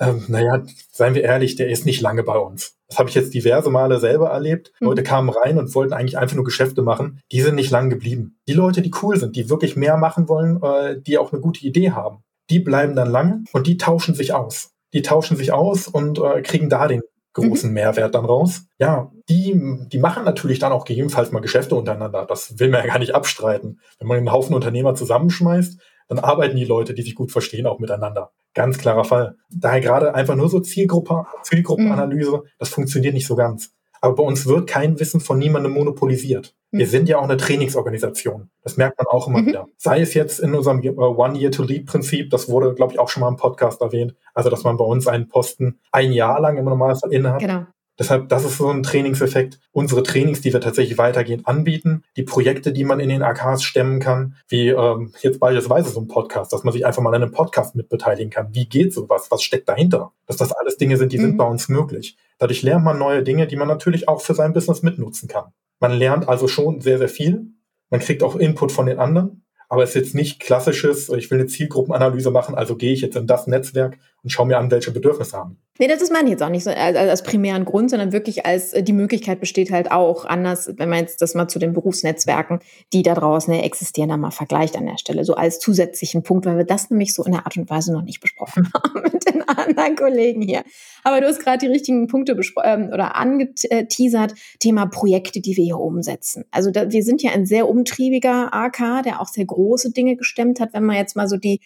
ähm, 0.00 0.24
naja, 0.28 0.62
seien 0.90 1.14
wir 1.14 1.22
ehrlich, 1.22 1.56
der 1.56 1.68
ist 1.68 1.84
nicht 1.84 2.00
lange 2.00 2.22
bei 2.22 2.38
uns. 2.38 2.76
Das 2.88 2.98
habe 2.98 3.10
ich 3.10 3.14
jetzt 3.14 3.34
diverse 3.34 3.70
Male 3.70 4.00
selber 4.00 4.30
erlebt. 4.30 4.72
Mhm. 4.80 4.86
Leute 4.86 5.02
kamen 5.02 5.28
rein 5.28 5.58
und 5.58 5.74
wollten 5.74 5.92
eigentlich 5.92 6.16
einfach 6.16 6.36
nur 6.36 6.46
Geschäfte 6.46 6.80
machen. 6.80 7.20
Die 7.32 7.42
sind 7.42 7.56
nicht 7.56 7.70
lang 7.70 7.90
geblieben. 7.90 8.38
Die 8.48 8.54
Leute, 8.54 8.80
die 8.80 8.90
cool 9.02 9.18
sind, 9.18 9.36
die 9.36 9.50
wirklich 9.50 9.76
mehr 9.76 9.98
machen 9.98 10.28
wollen, 10.30 10.62
äh, 10.62 10.98
die 10.98 11.18
auch 11.18 11.32
eine 11.32 11.42
gute 11.42 11.64
Idee 11.66 11.90
haben, 11.90 12.24
die 12.48 12.58
bleiben 12.58 12.96
dann 12.96 13.10
lange 13.10 13.44
und 13.52 13.66
die 13.66 13.76
tauschen 13.76 14.14
sich 14.14 14.32
aus. 14.32 14.70
Die 14.94 15.02
tauschen 15.02 15.36
sich 15.36 15.52
aus 15.52 15.86
und 15.86 16.18
äh, 16.18 16.40
kriegen 16.40 16.70
da 16.70 16.88
den 16.88 17.02
großen 17.34 17.70
mhm. 17.70 17.74
Mehrwert 17.74 18.14
dann 18.14 18.24
raus. 18.24 18.62
Ja, 18.78 19.12
die, 19.28 19.60
die 19.92 19.98
machen 19.98 20.24
natürlich 20.24 20.58
dann 20.58 20.72
auch 20.72 20.84
gegebenenfalls 20.84 21.32
mal 21.32 21.40
Geschäfte 21.40 21.74
untereinander. 21.74 22.26
Das 22.26 22.58
will 22.58 22.70
man 22.70 22.80
ja 22.80 22.86
gar 22.86 22.98
nicht 22.98 23.14
abstreiten. 23.14 23.80
Wenn 23.98 24.08
man 24.08 24.18
einen 24.18 24.32
Haufen 24.32 24.54
Unternehmer 24.54 24.94
zusammenschmeißt, 24.94 25.80
dann 26.08 26.18
arbeiten 26.18 26.56
die 26.56 26.64
Leute, 26.64 26.92
die 26.92 27.02
sich 27.02 27.14
gut 27.14 27.30
verstehen, 27.30 27.66
auch 27.66 27.78
miteinander. 27.78 28.32
Ganz 28.52 28.78
klarer 28.78 29.04
Fall. 29.04 29.36
Daher 29.48 29.80
gerade 29.80 30.14
einfach 30.14 30.34
nur 30.34 30.48
so 30.48 30.58
Zielgruppe, 30.58 31.24
Zielgruppenanalyse, 31.42 32.38
mhm. 32.38 32.48
das 32.58 32.70
funktioniert 32.70 33.14
nicht 33.14 33.26
so 33.26 33.36
ganz. 33.36 33.70
Aber 34.00 34.16
bei 34.16 34.22
uns 34.22 34.46
wird 34.46 34.68
kein 34.68 34.98
Wissen 34.98 35.20
von 35.20 35.38
niemandem 35.38 35.72
monopolisiert. 35.72 36.56
Wir 36.72 36.86
mhm. 36.86 36.90
sind 36.90 37.08
ja 37.08 37.18
auch 37.18 37.24
eine 37.24 37.36
Trainingsorganisation. 37.36 38.50
Das 38.62 38.76
merkt 38.76 38.98
man 38.98 39.06
auch 39.08 39.26
immer 39.26 39.42
mhm. 39.42 39.46
wieder. 39.46 39.66
Sei 39.76 40.00
es 40.00 40.14
jetzt 40.14 40.38
in 40.38 40.54
unserem 40.54 40.82
äh, 40.82 40.90
One-Year-to-Lead-Prinzip, 40.90 42.30
das 42.30 42.48
wurde, 42.48 42.74
glaube 42.74 42.92
ich, 42.92 42.98
auch 42.98 43.08
schon 43.08 43.22
mal 43.22 43.28
im 43.28 43.36
Podcast 43.36 43.80
erwähnt. 43.80 44.14
Also, 44.34 44.50
dass 44.50 44.62
man 44.62 44.76
bei 44.76 44.84
uns 44.84 45.08
einen 45.08 45.28
Posten 45.28 45.80
ein 45.90 46.12
Jahr 46.12 46.40
lang 46.40 46.56
im 46.58 46.64
Normalfall 46.66 47.12
innehat. 47.12 47.40
Genau. 47.40 47.66
Deshalb, 48.00 48.30
das 48.30 48.46
ist 48.46 48.56
so 48.56 48.70
ein 48.70 48.82
Trainingseffekt. 48.82 49.60
Unsere 49.72 50.02
Trainings, 50.02 50.40
die 50.40 50.54
wir 50.54 50.62
tatsächlich 50.62 50.96
weitergehend 50.96 51.46
anbieten, 51.46 52.02
die 52.16 52.22
Projekte, 52.22 52.72
die 52.72 52.84
man 52.84 52.98
in 52.98 53.10
den 53.10 53.22
AKs 53.22 53.62
stemmen 53.62 54.00
kann, 54.00 54.36
wie 54.48 54.70
ähm, 54.70 55.12
jetzt 55.20 55.38
beispielsweise 55.38 55.90
so 55.90 56.00
ein 56.00 56.08
Podcast, 56.08 56.50
dass 56.54 56.64
man 56.64 56.72
sich 56.72 56.86
einfach 56.86 57.02
mal 57.02 57.14
an 57.14 57.22
einem 57.22 57.32
Podcast 57.32 57.76
mitbeteiligen 57.76 58.30
kann. 58.30 58.54
Wie 58.54 58.66
geht 58.66 58.94
sowas? 58.94 59.26
Was 59.30 59.42
steckt 59.42 59.68
dahinter? 59.68 60.12
Dass 60.26 60.38
das 60.38 60.50
alles 60.50 60.78
Dinge 60.78 60.96
sind, 60.96 61.12
die 61.12 61.18
mhm. 61.18 61.22
sind 61.22 61.36
bei 61.36 61.44
uns 61.44 61.68
möglich. 61.68 62.16
Dadurch 62.38 62.62
lernt 62.62 62.86
man 62.86 62.98
neue 62.98 63.22
Dinge, 63.22 63.46
die 63.46 63.56
man 63.56 63.68
natürlich 63.68 64.08
auch 64.08 64.22
für 64.22 64.34
sein 64.34 64.54
Business 64.54 64.82
mitnutzen 64.82 65.28
kann. 65.28 65.52
Man 65.78 65.92
lernt 65.92 66.26
also 66.26 66.48
schon 66.48 66.80
sehr, 66.80 66.96
sehr 66.96 67.10
viel. 67.10 67.48
Man 67.90 68.00
kriegt 68.00 68.22
auch 68.22 68.34
Input 68.34 68.72
von 68.72 68.86
den 68.86 68.98
anderen. 68.98 69.44
Aber 69.68 69.84
es 69.84 69.90
ist 69.90 69.96
jetzt 69.96 70.14
nicht 70.16 70.40
klassisches, 70.40 71.10
ich 71.10 71.30
will 71.30 71.38
eine 71.38 71.46
Zielgruppenanalyse 71.46 72.32
machen, 72.32 72.56
also 72.56 72.74
gehe 72.74 72.92
ich 72.92 73.02
jetzt 73.02 73.14
in 73.14 73.28
das 73.28 73.46
Netzwerk 73.46 73.98
und 74.22 74.30
schaue 74.30 74.46
mir 74.46 74.58
an, 74.58 74.70
welche 74.70 74.90
Bedürfnisse 74.90 75.36
haben. 75.36 75.58
Nee, 75.80 75.86
das 75.86 76.02
ist 76.02 76.12
meine 76.12 76.28
jetzt 76.28 76.42
auch 76.42 76.50
nicht 76.50 76.64
so 76.64 76.70
als, 76.70 76.94
als 76.94 77.22
primären 77.22 77.64
Grund, 77.64 77.88
sondern 77.88 78.12
wirklich 78.12 78.44
als 78.44 78.74
äh, 78.74 78.82
die 78.82 78.92
Möglichkeit 78.92 79.40
besteht 79.40 79.70
halt 79.70 79.90
auch 79.90 80.26
anders, 80.26 80.70
wenn 80.76 80.90
man 80.90 80.98
jetzt 80.98 81.22
das 81.22 81.34
mal 81.34 81.48
zu 81.48 81.58
den 81.58 81.72
Berufsnetzwerken, 81.72 82.60
die 82.92 83.02
da 83.02 83.14
draußen 83.14 83.54
existieren, 83.54 84.10
da 84.10 84.18
mal 84.18 84.30
vergleicht 84.30 84.76
an 84.76 84.84
der 84.84 84.98
Stelle, 84.98 85.24
so 85.24 85.36
als 85.36 85.58
zusätzlichen 85.58 86.22
Punkt, 86.22 86.44
weil 86.44 86.58
wir 86.58 86.64
das 86.64 86.90
nämlich 86.90 87.14
so 87.14 87.24
in 87.24 87.32
der 87.32 87.46
Art 87.46 87.56
und 87.56 87.70
Weise 87.70 87.94
noch 87.94 88.02
nicht 88.02 88.20
besprochen 88.20 88.70
haben 88.74 89.02
mit 89.10 89.26
den 89.26 89.40
anderen 89.48 89.96
Kollegen 89.96 90.42
hier. 90.42 90.64
Aber 91.02 91.22
du 91.22 91.26
hast 91.26 91.40
gerade 91.40 91.56
die 91.56 91.72
richtigen 91.72 92.08
Punkte 92.08 92.38
ähm, 92.62 92.90
oder 92.92 93.16
angeteasert, 93.16 94.34
Thema 94.58 94.84
Projekte, 94.84 95.40
die 95.40 95.56
wir 95.56 95.64
hier 95.64 95.78
umsetzen. 95.78 96.44
Also 96.50 96.70
da, 96.70 96.90
wir 96.90 97.02
sind 97.02 97.22
ja 97.22 97.30
ein 97.30 97.46
sehr 97.46 97.66
umtriebiger 97.66 98.52
AK, 98.52 99.02
der 99.04 99.22
auch 99.22 99.28
sehr 99.28 99.46
große 99.46 99.92
Dinge 99.92 100.16
gestemmt 100.16 100.60
hat, 100.60 100.74
wenn 100.74 100.84
man 100.84 100.96
jetzt 100.96 101.16
mal 101.16 101.26
so 101.26 101.38
die 101.38 101.60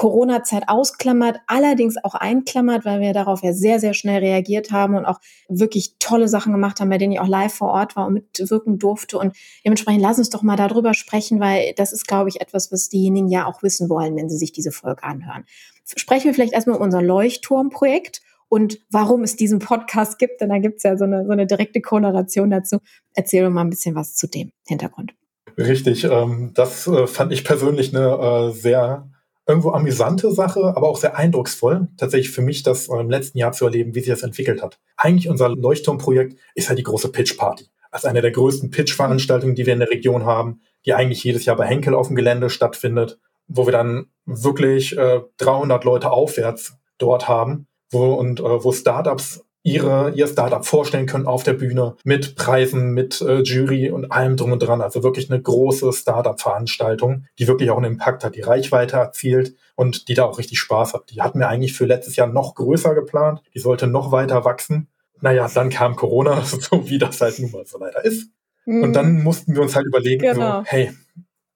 Corona-Zeit 0.00 0.62
ausklammert, 0.66 1.40
allerdings 1.46 2.02
auch 2.02 2.14
einklammert, 2.14 2.86
weil 2.86 3.00
wir 3.00 3.12
darauf 3.12 3.42
ja 3.42 3.52
sehr, 3.52 3.78
sehr 3.80 3.92
schnell 3.92 4.20
reagiert 4.20 4.72
haben 4.72 4.94
und 4.94 5.04
auch 5.04 5.20
wirklich 5.50 5.96
tolle 5.98 6.26
Sachen 6.26 6.52
gemacht 6.52 6.80
haben, 6.80 6.88
bei 6.88 6.96
denen 6.96 7.12
ich 7.12 7.20
auch 7.20 7.28
live 7.28 7.52
vor 7.52 7.68
Ort 7.68 7.96
war 7.96 8.06
und 8.06 8.14
mitwirken 8.14 8.78
durfte. 8.78 9.18
Und 9.18 9.36
dementsprechend 9.62 10.00
lass 10.00 10.16
uns 10.16 10.30
doch 10.30 10.40
mal 10.40 10.56
darüber 10.56 10.94
sprechen, 10.94 11.38
weil 11.38 11.74
das 11.76 11.92
ist, 11.92 12.08
glaube 12.08 12.30
ich, 12.30 12.40
etwas, 12.40 12.72
was 12.72 12.88
diejenigen 12.88 13.28
ja 13.28 13.44
auch 13.44 13.62
wissen 13.62 13.90
wollen, 13.90 14.16
wenn 14.16 14.30
sie 14.30 14.38
sich 14.38 14.52
diese 14.52 14.72
Folge 14.72 15.02
anhören. 15.02 15.44
Sprechen 15.84 16.24
wir 16.24 16.34
vielleicht 16.34 16.54
erstmal 16.54 16.76
um 16.76 16.82
unser 16.82 17.02
Leuchtturmprojekt 17.02 18.22
und 18.48 18.78
warum 18.90 19.22
es 19.22 19.36
diesen 19.36 19.58
Podcast 19.58 20.18
gibt, 20.18 20.40
denn 20.40 20.48
da 20.48 20.56
gibt 20.56 20.78
es 20.78 20.84
ja 20.84 20.96
so 20.96 21.04
eine, 21.04 21.26
so 21.26 21.32
eine 21.32 21.46
direkte 21.46 21.82
Korrelation 21.82 22.48
dazu. 22.48 22.78
Erzähl 23.12 23.44
doch 23.44 23.50
mal 23.50 23.60
ein 23.60 23.70
bisschen 23.70 23.94
was 23.94 24.14
zu 24.14 24.28
dem 24.28 24.50
Hintergrund. 24.66 25.12
Richtig, 25.58 26.04
ähm, 26.04 26.52
das 26.54 26.86
äh, 26.86 27.06
fand 27.06 27.32
ich 27.32 27.44
persönlich 27.44 27.94
eine 27.94 28.48
äh, 28.48 28.52
sehr 28.52 29.10
irgendwo 29.50 29.72
amüsante 29.72 30.32
Sache, 30.32 30.74
aber 30.76 30.88
auch 30.88 30.96
sehr 30.96 31.16
eindrucksvoll, 31.16 31.88
tatsächlich 31.96 32.30
für 32.30 32.40
mich 32.40 32.62
das 32.62 32.88
im 32.88 33.10
letzten 33.10 33.38
Jahr 33.38 33.52
zu 33.52 33.66
erleben, 33.66 33.94
wie 33.94 34.00
sich 34.00 34.08
das 34.08 34.22
entwickelt 34.22 34.62
hat. 34.62 34.78
Eigentlich 34.96 35.28
unser 35.28 35.48
Leuchtturmprojekt 35.48 36.38
ist 36.54 36.68
halt 36.68 36.78
die 36.78 36.84
große 36.84 37.10
Pitch 37.10 37.36
Party. 37.36 37.66
Als 37.90 38.04
eine 38.04 38.22
der 38.22 38.30
größten 38.30 38.70
Pitch-Veranstaltungen, 38.70 39.56
die 39.56 39.66
wir 39.66 39.72
in 39.72 39.80
der 39.80 39.90
Region 39.90 40.24
haben, 40.24 40.60
die 40.86 40.94
eigentlich 40.94 41.24
jedes 41.24 41.44
Jahr 41.44 41.56
bei 41.56 41.66
Henkel 41.66 41.94
auf 41.94 42.06
dem 42.06 42.16
Gelände 42.16 42.48
stattfindet, 42.48 43.18
wo 43.48 43.66
wir 43.66 43.72
dann 43.72 44.06
wirklich 44.24 44.96
äh, 44.96 45.20
300 45.38 45.84
Leute 45.84 46.10
aufwärts 46.10 46.74
dort 46.98 47.28
haben, 47.28 47.66
wo 47.90 48.14
und 48.14 48.40
äh, 48.40 48.64
wo 48.64 48.72
Startups 48.72 49.44
ihre, 49.62 50.12
ihr 50.14 50.26
Startup 50.26 50.64
vorstellen 50.64 51.06
können 51.06 51.26
auf 51.26 51.42
der 51.42 51.52
Bühne 51.52 51.96
mit 52.04 52.34
Preisen, 52.34 52.92
mit 52.92 53.20
äh, 53.20 53.40
Jury 53.42 53.90
und 53.90 54.10
allem 54.10 54.36
drum 54.36 54.52
und 54.52 54.60
dran. 54.60 54.80
Also 54.80 55.02
wirklich 55.02 55.30
eine 55.30 55.40
große 55.40 55.92
Startup-Veranstaltung, 55.92 57.26
die 57.38 57.46
wirklich 57.46 57.70
auch 57.70 57.76
einen 57.76 57.92
Impact 57.92 58.24
hat, 58.24 58.36
die 58.36 58.40
Reichweite 58.40 58.96
erzielt 58.96 59.54
und 59.74 60.08
die 60.08 60.14
da 60.14 60.24
auch 60.24 60.38
richtig 60.38 60.58
Spaß 60.60 60.94
hat. 60.94 61.10
Die 61.10 61.20
hatten 61.20 61.38
wir 61.38 61.48
eigentlich 61.48 61.74
für 61.74 61.84
letztes 61.84 62.16
Jahr 62.16 62.26
noch 62.26 62.54
größer 62.54 62.94
geplant. 62.94 63.42
Die 63.54 63.58
sollte 63.58 63.86
noch 63.86 64.12
weiter 64.12 64.44
wachsen. 64.44 64.88
Naja, 65.20 65.48
dann 65.52 65.68
kam 65.68 65.94
Corona, 65.94 66.42
so 66.44 66.88
wie 66.88 66.98
das 66.98 67.20
halt 67.20 67.38
nun 67.38 67.50
mal 67.50 67.66
so 67.66 67.78
leider 67.78 68.02
ist. 68.04 68.30
Mhm. 68.64 68.82
Und 68.82 68.92
dann 68.94 69.22
mussten 69.22 69.54
wir 69.54 69.60
uns 69.60 69.76
halt 69.76 69.86
überlegen, 69.86 70.22
genau. 70.22 70.60
so, 70.60 70.64
hey, 70.66 70.92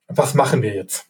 was 0.08 0.34
machen 0.34 0.60
wir 0.60 0.74
jetzt? 0.74 1.06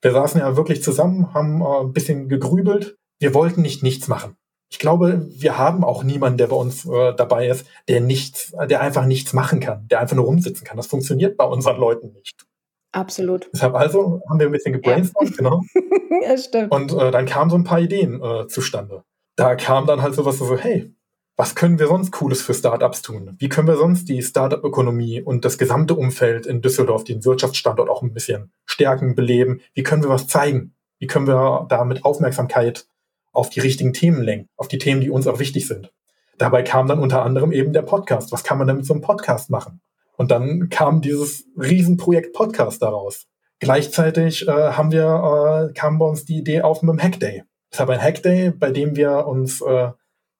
Wir 0.00 0.12
saßen 0.12 0.40
ja 0.40 0.56
wirklich 0.56 0.82
zusammen, 0.82 1.34
haben 1.34 1.60
äh, 1.60 1.80
ein 1.82 1.92
bisschen 1.92 2.28
gegrübelt. 2.28 2.96
Wir 3.18 3.34
wollten 3.34 3.60
nicht 3.60 3.82
nichts 3.82 4.08
machen 4.08 4.36
ich 4.70 4.78
glaube, 4.78 5.26
wir 5.30 5.56
haben 5.56 5.82
auch 5.82 6.04
niemanden, 6.04 6.38
der 6.38 6.48
bei 6.48 6.56
uns 6.56 6.84
äh, 6.84 7.14
dabei 7.14 7.48
ist, 7.48 7.66
der 7.88 8.00
nichts, 8.00 8.52
der 8.68 8.80
einfach 8.80 9.06
nichts 9.06 9.32
machen 9.32 9.60
kann, 9.60 9.88
der 9.88 10.00
einfach 10.00 10.16
nur 10.16 10.26
rumsitzen 10.26 10.66
kann. 10.66 10.76
Das 10.76 10.86
funktioniert 10.86 11.36
bei 11.36 11.44
unseren 11.44 11.78
Leuten 11.78 12.12
nicht. 12.12 12.46
Absolut. 12.92 13.50
Deshalb 13.52 13.74
also 13.74 14.20
haben 14.28 14.38
wir 14.38 14.46
ein 14.46 14.52
bisschen 14.52 14.72
gebrainstormt, 14.72 15.30
ja. 15.30 15.36
genau. 15.36 15.62
ja, 16.22 16.36
stimmt. 16.36 16.72
Und 16.72 16.92
äh, 16.92 17.10
dann 17.10 17.26
kamen 17.26 17.50
so 17.50 17.56
ein 17.56 17.64
paar 17.64 17.80
Ideen 17.80 18.22
äh, 18.22 18.46
zustande. 18.48 19.04
Da 19.36 19.54
kam 19.54 19.86
dann 19.86 20.02
halt 20.02 20.14
sowas 20.14 20.38
so, 20.38 20.56
hey, 20.56 20.92
was 21.36 21.54
können 21.54 21.78
wir 21.78 21.86
sonst 21.86 22.10
Cooles 22.10 22.42
für 22.42 22.52
Startups 22.52 23.02
tun? 23.02 23.36
Wie 23.38 23.48
können 23.48 23.68
wir 23.68 23.76
sonst 23.76 24.08
die 24.08 24.22
Startup-Ökonomie 24.22 25.22
und 25.22 25.44
das 25.44 25.56
gesamte 25.56 25.94
Umfeld 25.94 26.46
in 26.46 26.60
Düsseldorf, 26.60 27.04
den 27.04 27.24
Wirtschaftsstandort 27.24 27.88
auch 27.88 28.02
ein 28.02 28.12
bisschen 28.12 28.50
stärken, 28.66 29.14
beleben? 29.14 29.60
Wie 29.72 29.84
können 29.84 30.02
wir 30.02 30.10
was 30.10 30.26
zeigen? 30.26 30.74
Wie 30.98 31.06
können 31.06 31.28
wir 31.28 31.66
damit 31.68 32.04
Aufmerksamkeit 32.04 32.88
auf 33.38 33.50
die 33.50 33.60
richtigen 33.60 33.92
Themen 33.92 34.22
lenken, 34.22 34.48
auf 34.56 34.68
die 34.68 34.78
Themen, 34.78 35.00
die 35.00 35.10
uns 35.10 35.26
auch 35.26 35.38
wichtig 35.38 35.66
sind? 35.66 35.92
Dabei 36.38 36.62
kam 36.62 36.86
dann 36.86 36.98
unter 36.98 37.22
anderem 37.22 37.52
eben 37.52 37.72
der 37.72 37.82
Podcast. 37.82 38.32
Was 38.32 38.44
kann 38.44 38.58
man 38.58 38.66
denn 38.66 38.76
mit 38.76 38.86
so 38.86 38.94
einem 38.94 39.02
Podcast 39.02 39.50
machen? 39.50 39.80
Und 40.16 40.30
dann 40.30 40.68
kam 40.68 41.00
dieses 41.00 41.46
Riesenprojekt 41.56 42.32
Podcast 42.32 42.82
daraus. 42.82 43.26
Gleichzeitig 43.60 44.46
äh, 44.46 44.50
haben 44.50 44.92
wir, 44.92 45.70
äh, 45.70 45.72
kam 45.72 45.98
bei 45.98 46.06
uns 46.06 46.24
die 46.24 46.38
Idee 46.38 46.62
auf 46.62 46.82
mit 46.82 46.92
dem 46.92 47.02
Hackday. 47.02 47.44
Das 47.70 47.80
war 47.80 47.90
ein 47.90 48.02
Hackday, 48.02 48.50
bei 48.50 48.70
dem 48.70 48.96
wir 48.96 49.26
uns 49.26 49.60
äh, 49.60 49.90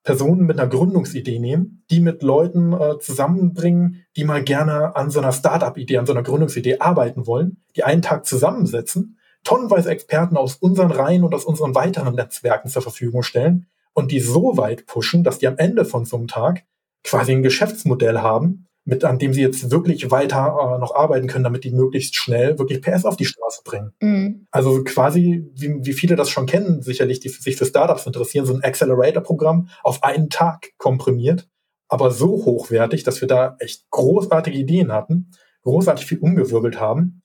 Personen 0.03 0.47
mit 0.47 0.59
einer 0.59 0.69
Gründungsidee 0.69 1.39
nehmen, 1.39 1.85
die 1.91 2.01
mit 2.01 2.23
Leuten 2.23 2.73
äh, 2.73 2.99
zusammenbringen, 2.99 4.07
die 4.17 4.25
mal 4.25 4.43
gerne 4.43 4.97
an 4.97 5.11
so 5.11 5.21
einer 5.21 5.33
Startup-Idee, 5.33 5.99
an 5.99 6.07
so 6.07 6.13
einer 6.13 6.23
Gründungsidee 6.23 6.79
arbeiten 6.79 7.27
wollen, 7.27 7.63
die 7.77 7.85
einen 7.85 8.03
Tag 8.03 8.25
zusammensetzen, 8.25 9.18
tonnenweise 9.49 9.89
Experten 9.89 10.37
aus 10.37 10.57
unseren 10.57 10.91
Reihen 10.91 11.25
und 11.25 11.35
aus 11.35 11.47
unseren 11.47 11.75
weiteren 11.75 12.15
Netzwerken 12.15 12.69
zur 12.69 12.83
Verfügung 12.83 13.23
stellen 13.23 13.67
und 13.95 14.13
die 14.13 14.21
so 14.21 14.59
weit 14.59 14.85
pushen, 14.85 15.25
dass 15.25 15.39
die 15.39 15.47
am 15.47 15.57
Ende 15.57 15.87
von 15.87 16.05
so 16.05 16.19
einem 16.19 16.29
Tag 16.29 16.65
quasi 17.03 17.33
ein 17.33 17.43
Geschäftsmodell 17.43 18.19
haben, 18.19 18.67
mit 18.85 19.05
an 19.05 19.19
dem 19.19 19.33
sie 19.33 19.41
jetzt 19.41 19.71
wirklich 19.71 20.11
weiter 20.11 20.75
äh, 20.77 20.79
noch 20.79 20.95
arbeiten 20.95 21.29
können, 21.29 21.45
damit 21.45 21.65
die 21.65 21.71
möglichst 21.71 22.15
schnell 22.15 22.59
wirklich 22.59 22.83
PS 22.83 23.07
auf 23.07 23.17
die 23.17 23.25
Straße 23.25 23.63
bringen. 23.65 23.95
Mhm. 24.01 24.47
Also 24.51 24.85
quasi, 24.85 25.51
wie, 25.55 25.83
wie 25.83 25.95
viele 25.95 26.15
das 26.15 26.29
schon 26.29 26.45
kennen, 26.45 26.83
sicherlich, 26.83 27.19
die 27.21 27.31
sich 27.31 27.57
für 27.57 27.65
Startups 27.65 28.05
interessieren, 28.05 28.45
so 28.45 28.53
ein 28.53 28.63
Accelerator-Programm 28.63 29.71
auf 29.83 30.05
einen 30.05 30.29
Tag 30.29 30.73
komprimiert, 30.77 31.49
aber 31.89 32.11
so 32.11 32.45
hochwertig, 32.45 33.03
dass 33.03 33.23
wir 33.23 33.29
da 33.29 33.57
echt 33.61 33.89
großartige 33.89 34.59
Ideen 34.59 34.93
hatten, 34.93 35.31
großartig 35.63 36.05
viel 36.05 36.19
umgewirbelt 36.19 36.79
haben. 36.79 37.23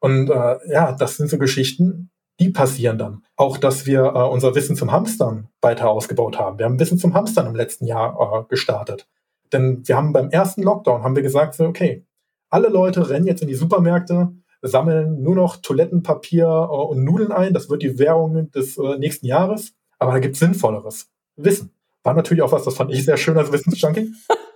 Und 0.00 0.30
äh, 0.30 0.56
ja, 0.72 0.92
das 0.92 1.16
sind 1.16 1.28
so 1.28 1.38
Geschichten, 1.38 2.10
die 2.40 2.50
passieren 2.50 2.98
dann. 2.98 3.22
Auch, 3.36 3.58
dass 3.58 3.86
wir 3.86 4.00
äh, 4.00 4.28
unser 4.28 4.54
Wissen 4.54 4.74
zum 4.74 4.90
Hamstern 4.90 5.48
weiter 5.60 5.90
ausgebaut 5.90 6.38
haben. 6.38 6.58
Wir 6.58 6.64
haben 6.64 6.80
Wissen 6.80 6.98
zum 6.98 7.14
Hamstern 7.14 7.46
im 7.46 7.54
letzten 7.54 7.86
Jahr 7.86 8.16
äh, 8.18 8.48
gestartet. 8.48 9.06
Denn 9.52 9.86
wir 9.86 9.96
haben 9.96 10.12
beim 10.12 10.30
ersten 10.30 10.62
Lockdown 10.62 11.02
haben 11.02 11.16
wir 11.16 11.22
gesagt, 11.22 11.54
so, 11.54 11.64
okay, 11.64 12.06
alle 12.48 12.68
Leute 12.68 13.08
rennen 13.10 13.26
jetzt 13.26 13.42
in 13.42 13.48
die 13.48 13.54
Supermärkte, 13.54 14.32
sammeln 14.62 15.22
nur 15.22 15.34
noch 15.34 15.56
Toilettenpapier 15.56 16.46
äh, 16.46 16.74
und 16.74 17.04
Nudeln 17.04 17.32
ein. 17.32 17.52
Das 17.52 17.68
wird 17.68 17.82
die 17.82 17.98
Währung 17.98 18.50
des 18.50 18.78
äh, 18.78 18.98
nächsten 18.98 19.26
Jahres. 19.26 19.74
Aber 19.98 20.12
da 20.12 20.18
gibt 20.18 20.34
es 20.34 20.40
Sinnvolleres. 20.40 21.10
Wissen. 21.36 21.72
War 22.02 22.14
natürlich 22.14 22.42
auch 22.42 22.52
was, 22.52 22.64
das 22.64 22.76
fand 22.76 22.90
ich 22.92 23.04
sehr 23.04 23.18
schön 23.18 23.36
als 23.36 23.52
Wissensjunkie. 23.52 24.12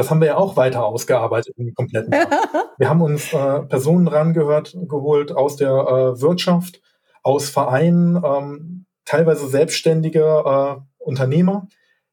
Das 0.00 0.08
haben 0.08 0.22
wir 0.22 0.28
ja 0.28 0.36
auch 0.38 0.56
weiter 0.56 0.86
ausgearbeitet 0.86 1.54
im 1.58 1.74
kompletten 1.74 2.10
Jahr. 2.10 2.26
Wir 2.78 2.88
haben 2.88 3.02
uns 3.02 3.34
äh, 3.34 3.60
Personen 3.60 4.08
rangehört, 4.08 4.74
geholt 4.88 5.30
aus 5.30 5.56
der 5.56 5.68
äh, 5.68 6.20
Wirtschaft, 6.22 6.80
aus 7.22 7.50
Vereinen, 7.50 8.16
ähm, 8.24 8.86
teilweise 9.04 9.46
selbstständige 9.46 10.22
äh, 10.22 10.80
Unternehmer, 10.96 11.68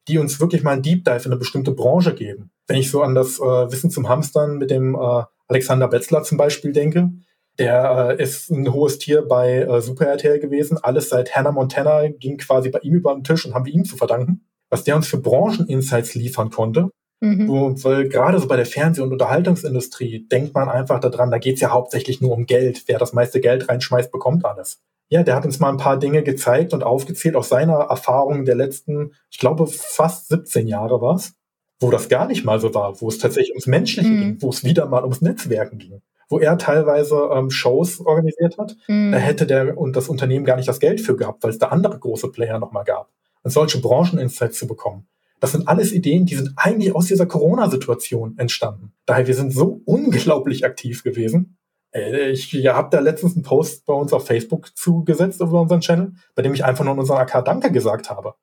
die 0.06 0.18
uns 0.18 0.38
wirklich 0.38 0.62
mal 0.62 0.72
ein 0.72 0.82
Deep 0.82 1.06
Dive 1.06 1.24
in 1.24 1.32
eine 1.32 1.38
bestimmte 1.38 1.72
Branche 1.72 2.14
geben. 2.14 2.50
Wenn 2.66 2.76
ich 2.76 2.90
so 2.90 3.00
an 3.00 3.14
das 3.14 3.38
äh, 3.38 3.72
Wissen 3.72 3.90
zum 3.90 4.06
Hamstern 4.06 4.58
mit 4.58 4.70
dem 4.70 4.94
äh, 4.94 5.22
Alexander 5.46 5.88
Betzler 5.88 6.22
zum 6.24 6.36
Beispiel 6.36 6.72
denke, 6.72 7.10
der 7.58 8.18
äh, 8.18 8.22
ist 8.22 8.50
ein 8.50 8.70
hohes 8.70 8.98
Tier 8.98 9.22
bei 9.22 9.60
äh, 9.62 9.80
Super 9.80 10.08
RTL 10.08 10.40
gewesen. 10.40 10.76
Alles 10.76 11.08
seit 11.08 11.34
Hannah 11.34 11.52
Montana 11.52 12.06
ging 12.08 12.36
quasi 12.36 12.68
bei 12.68 12.80
ihm 12.80 12.96
über 12.96 13.14
den 13.14 13.24
Tisch 13.24 13.46
und 13.46 13.54
haben 13.54 13.64
wir 13.64 13.72
ihm 13.72 13.86
zu 13.86 13.96
verdanken. 13.96 14.44
Was 14.68 14.84
der 14.84 14.94
uns 14.94 15.08
für 15.08 15.16
Brancheninsights 15.16 16.14
liefern 16.16 16.50
konnte. 16.50 16.90
Mhm. 17.20 17.48
Wo, 17.48 17.74
weil 17.82 18.08
gerade 18.08 18.38
so 18.38 18.46
bei 18.46 18.56
der 18.56 18.66
Fernseh- 18.66 19.02
und 19.02 19.12
Unterhaltungsindustrie 19.12 20.28
denkt 20.28 20.54
man 20.54 20.68
einfach 20.68 21.00
daran, 21.00 21.30
da 21.30 21.38
geht's 21.38 21.60
ja 21.60 21.70
hauptsächlich 21.70 22.20
nur 22.20 22.32
um 22.32 22.46
Geld. 22.46 22.84
Wer 22.86 22.98
das 22.98 23.12
meiste 23.12 23.40
Geld 23.40 23.68
reinschmeißt, 23.68 24.12
bekommt 24.12 24.44
alles. 24.44 24.80
Ja, 25.10 25.22
der 25.22 25.34
hat 25.34 25.46
uns 25.46 25.58
mal 25.58 25.70
ein 25.70 25.78
paar 25.78 25.98
Dinge 25.98 26.22
gezeigt 26.22 26.74
und 26.74 26.84
aufgezählt 26.84 27.34
aus 27.34 27.48
seiner 27.48 27.74
Erfahrung 27.74 28.44
der 28.44 28.54
letzten, 28.54 29.14
ich 29.30 29.38
glaube, 29.38 29.66
fast 29.66 30.28
17 30.28 30.68
Jahre 30.68 31.00
war's, 31.00 31.32
wo 31.80 31.90
das 31.90 32.08
gar 32.08 32.26
nicht 32.26 32.44
mal 32.44 32.60
so 32.60 32.74
war, 32.74 33.00
wo 33.00 33.08
es 33.08 33.18
tatsächlich 33.18 33.52
ums 33.52 33.66
Menschliche 33.66 34.08
mhm. 34.08 34.20
ging, 34.20 34.42
wo 34.42 34.50
es 34.50 34.64
wieder 34.64 34.86
mal 34.86 35.02
ums 35.02 35.22
Netzwerken 35.22 35.78
ging, 35.78 36.02
wo 36.28 36.38
er 36.38 36.58
teilweise 36.58 37.30
ähm, 37.32 37.50
Shows 37.50 38.00
organisiert 38.00 38.58
hat. 38.58 38.76
Mhm. 38.86 39.12
Da 39.12 39.18
hätte 39.18 39.46
der 39.46 39.78
und 39.78 39.96
das 39.96 40.08
Unternehmen 40.08 40.44
gar 40.44 40.56
nicht 40.56 40.68
das 40.68 40.80
Geld 40.80 41.00
für 41.00 41.16
gehabt, 41.16 41.42
weil 41.42 41.50
es 41.50 41.58
da 41.58 41.68
andere 41.68 41.98
große 41.98 42.28
Player 42.30 42.58
nochmal 42.58 42.84
gab. 42.84 43.08
Und 43.42 43.50
solche 43.50 43.80
Brancheninsights 43.80 44.58
zu 44.58 44.66
bekommen. 44.66 45.08
Das 45.40 45.52
sind 45.52 45.68
alles 45.68 45.92
Ideen, 45.92 46.26
die 46.26 46.34
sind 46.34 46.52
eigentlich 46.56 46.94
aus 46.94 47.06
dieser 47.06 47.26
Corona-Situation 47.26 48.36
entstanden. 48.38 48.92
Daher, 49.06 49.26
wir 49.26 49.34
sind 49.34 49.52
so 49.52 49.82
unglaublich 49.84 50.64
aktiv 50.64 51.04
gewesen 51.04 51.58
äh, 51.92 52.30
ich 52.30 52.52
ja, 52.52 52.74
habe 52.74 52.88
da 52.90 53.00
letztens 53.00 53.34
einen 53.34 53.42
Post 53.42 53.86
bei 53.86 53.94
uns 53.94 54.12
auf 54.12 54.26
Facebook 54.26 54.76
zugesetzt 54.76 55.40
über 55.40 55.60
unseren 55.60 55.80
Channel, 55.80 56.12
bei 56.34 56.42
dem 56.42 56.54
ich 56.54 56.64
einfach 56.64 56.84
nur 56.84 56.94
in 56.94 57.00
unserer 57.00 57.20
AK 57.20 57.44
Danke 57.44 57.72
gesagt 57.72 58.10
habe. 58.10 58.34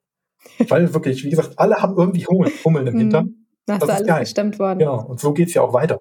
Weil 0.68 0.92
wirklich, 0.94 1.24
wie 1.24 1.30
gesagt, 1.30 1.58
alle 1.58 1.76
haben 1.76 1.96
irgendwie 1.96 2.26
Hummeln, 2.26 2.52
Hummeln 2.64 2.86
im 2.86 2.98
Hintern. 2.98 3.46
Das, 3.66 3.80
das 3.80 3.88
ist 3.88 3.94
alles 3.94 4.06
geil. 4.06 4.20
gestemmt 4.20 4.58
worden. 4.58 4.78
Genau, 4.78 5.04
und 5.04 5.20
so 5.20 5.32
geht's 5.32 5.54
ja 5.54 5.62
auch 5.62 5.72
weiter. 5.72 6.00